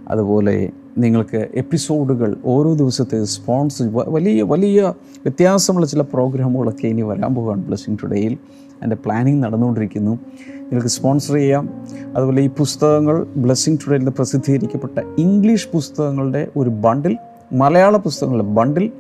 അതുപോലെ 0.09 0.71
നിങ്ങൾക്ക് 0.99 1.49
എപ്പിസോഡുകൾ 1.55 2.37
ഓരോ 2.45 2.75
ദിവസത്തെ 2.75 3.25
സ്പോൺസർ 3.25 3.91
വലിയ 3.95 4.43
വലിയ 4.43 4.95
വ്യത്യാസമുള്ള 4.99 5.87
ചില 5.87 6.01
പ്രോഗ്രാമുകളൊക്കെ 6.01 6.87
ഇനി 6.87 7.03
വരാൻ 7.03 7.35
പോവുകയാണ് 7.35 7.65
ബ്ലെസ്സിങ് 7.65 7.99
ടുഡേയിൽ 8.03 8.33
അതിന്റെ 8.77 8.97
പ്ലാനിങ് 8.97 9.43
നടന്നുകൊണ്ടിരിക്കുന്നു. 9.43 10.19
നിങ്ങൾക്ക് 10.61 10.89
സ്പോൺസർ 10.89 11.35
ചെയ്യാം. 11.35 11.87
അതുപോലെ 12.17 12.43
ഈ 12.43 12.49
പുസ്തകങ്ങൾ 12.49 13.27
ബ്ലെസ്സിങ് 13.37 13.79
ടുഡേയിൽ 13.79 13.99
നിന്ന് 13.99 14.13
പ്രസിദ്ധീകരിക്കപ്പെട്ട 14.13 15.07
ഇംഗ്ലീഷ് 15.19 15.69
പുസ്തകങ്ങളുടെ 15.73 16.49
ഒരു 16.57 16.71
ബണ്ടിൽ 16.71 17.17
മലയാള 17.53 17.97
പുസ്തകങ്ങളുടെ 17.97 18.49
ബണ്ടിൽ 18.49 18.93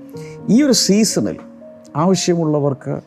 ഈ 0.50 0.62
ഒരു 0.62 0.72
സീസണിൽ 0.72 1.36
ആവശ്യമുള്ളവർക്ക് 1.96 3.00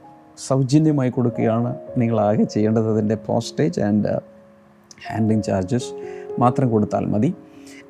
സൗജന്യമായി 0.48 1.10
കൊടുക്കുകയാണ് 1.10 1.76
നിങ്ങളാകെ 1.98 2.44
ചെയ്യേണ്ടത്. 2.44 2.94
അതിന്റെ 2.94 3.16
പോസ്റ്റേജ് 3.16 3.82
ആൻഡ് 3.82 4.20
ഹാൻഡ്ലിങ് 5.10 5.44
ചാർജസ് 5.44 5.92
മാത്രം 6.40 6.70
കൊടുത്താൽ 6.70 7.06
മതി. 7.06 7.34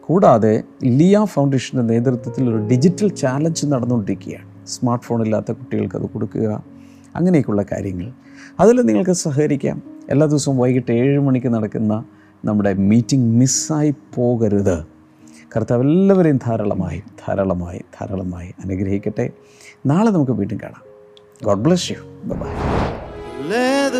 കൂടാതെ 0.10 0.64
ലിയ 0.84 1.26
ഫൗണ്ടേഷന്റെ 1.26 1.94
നേതൃത്വത്തിൽ 1.94 2.50
ഒരു 2.50 2.58
ഡിജിറ്റൽ 2.58 3.10
ചാലഞ്ച് 3.10 3.66
നടന്നുകൊണ്ടിരിക്കുകയാണ്. 3.66 4.68
സ്മാർട്ട് 4.68 5.06
ഫോൺ 5.06 5.22
ഇല്ലാത്ത 5.22 5.52
കുട്ടികൾക്ക് 5.52 5.96
അത് 5.96 6.10
കൊടുക്കുക 6.10 6.64
അങ്ങനെയൊക്കെയുള്ള 7.16 7.66
കാര്യങ്ങൾ. 7.72 8.12
അതിൽ 8.60 8.82
നിങ്ങൾക്ക് 8.82 9.12
സഹകരിക്കാം. 9.12 9.82
എല്ലാ 10.10 10.28
ദിവസവും 10.28 10.58
വൈകിട്ട് 10.58 10.92
ഏഴ് 10.92 11.20
മണിക്ക് 11.20 11.48
നടക്കുന്ന 11.48 12.04
നമ്മുടെ 12.46 12.74
മീറ്റിംഗ് 12.74 13.40
മിസ്സായി 13.40 13.96
പോകരുത്. 14.16 14.86
കർത്താവ് 15.56 15.82
എല്ലാവരെയും 15.82 16.40
ധാരാളമായി 16.46 17.04
ധാരാളമായി 17.28 17.80
ധാരാളമായി 17.80 18.54
അനുഗ്രഹിക്കട്ടെ. 18.64 19.30
നാളെ 19.86 20.10
നമുക്ക് 20.12 20.32
വീണ്ടും 20.32 20.60
കാണാം. 20.64 20.82
God 21.44 21.60
bless 21.60 21.92
you 21.92 21.98
bye 22.26 22.48
Let 23.50 23.96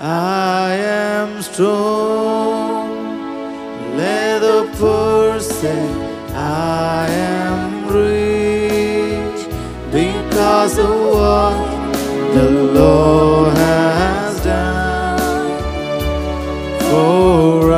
I 0.00 0.72
am 0.96 1.42
strong. 1.42 2.83
Let 3.96 4.40
the 4.40 4.68
poor 4.76 5.38
say, 5.38 5.84
I 6.34 7.06
am 7.08 7.86
rich 7.86 9.46
because 9.92 10.78
of 10.78 10.90
what 10.90 11.94
the 12.34 12.50
Lord 12.50 13.56
has 13.56 14.44
done 14.44 15.60
for 16.90 17.72
us. 17.72 17.73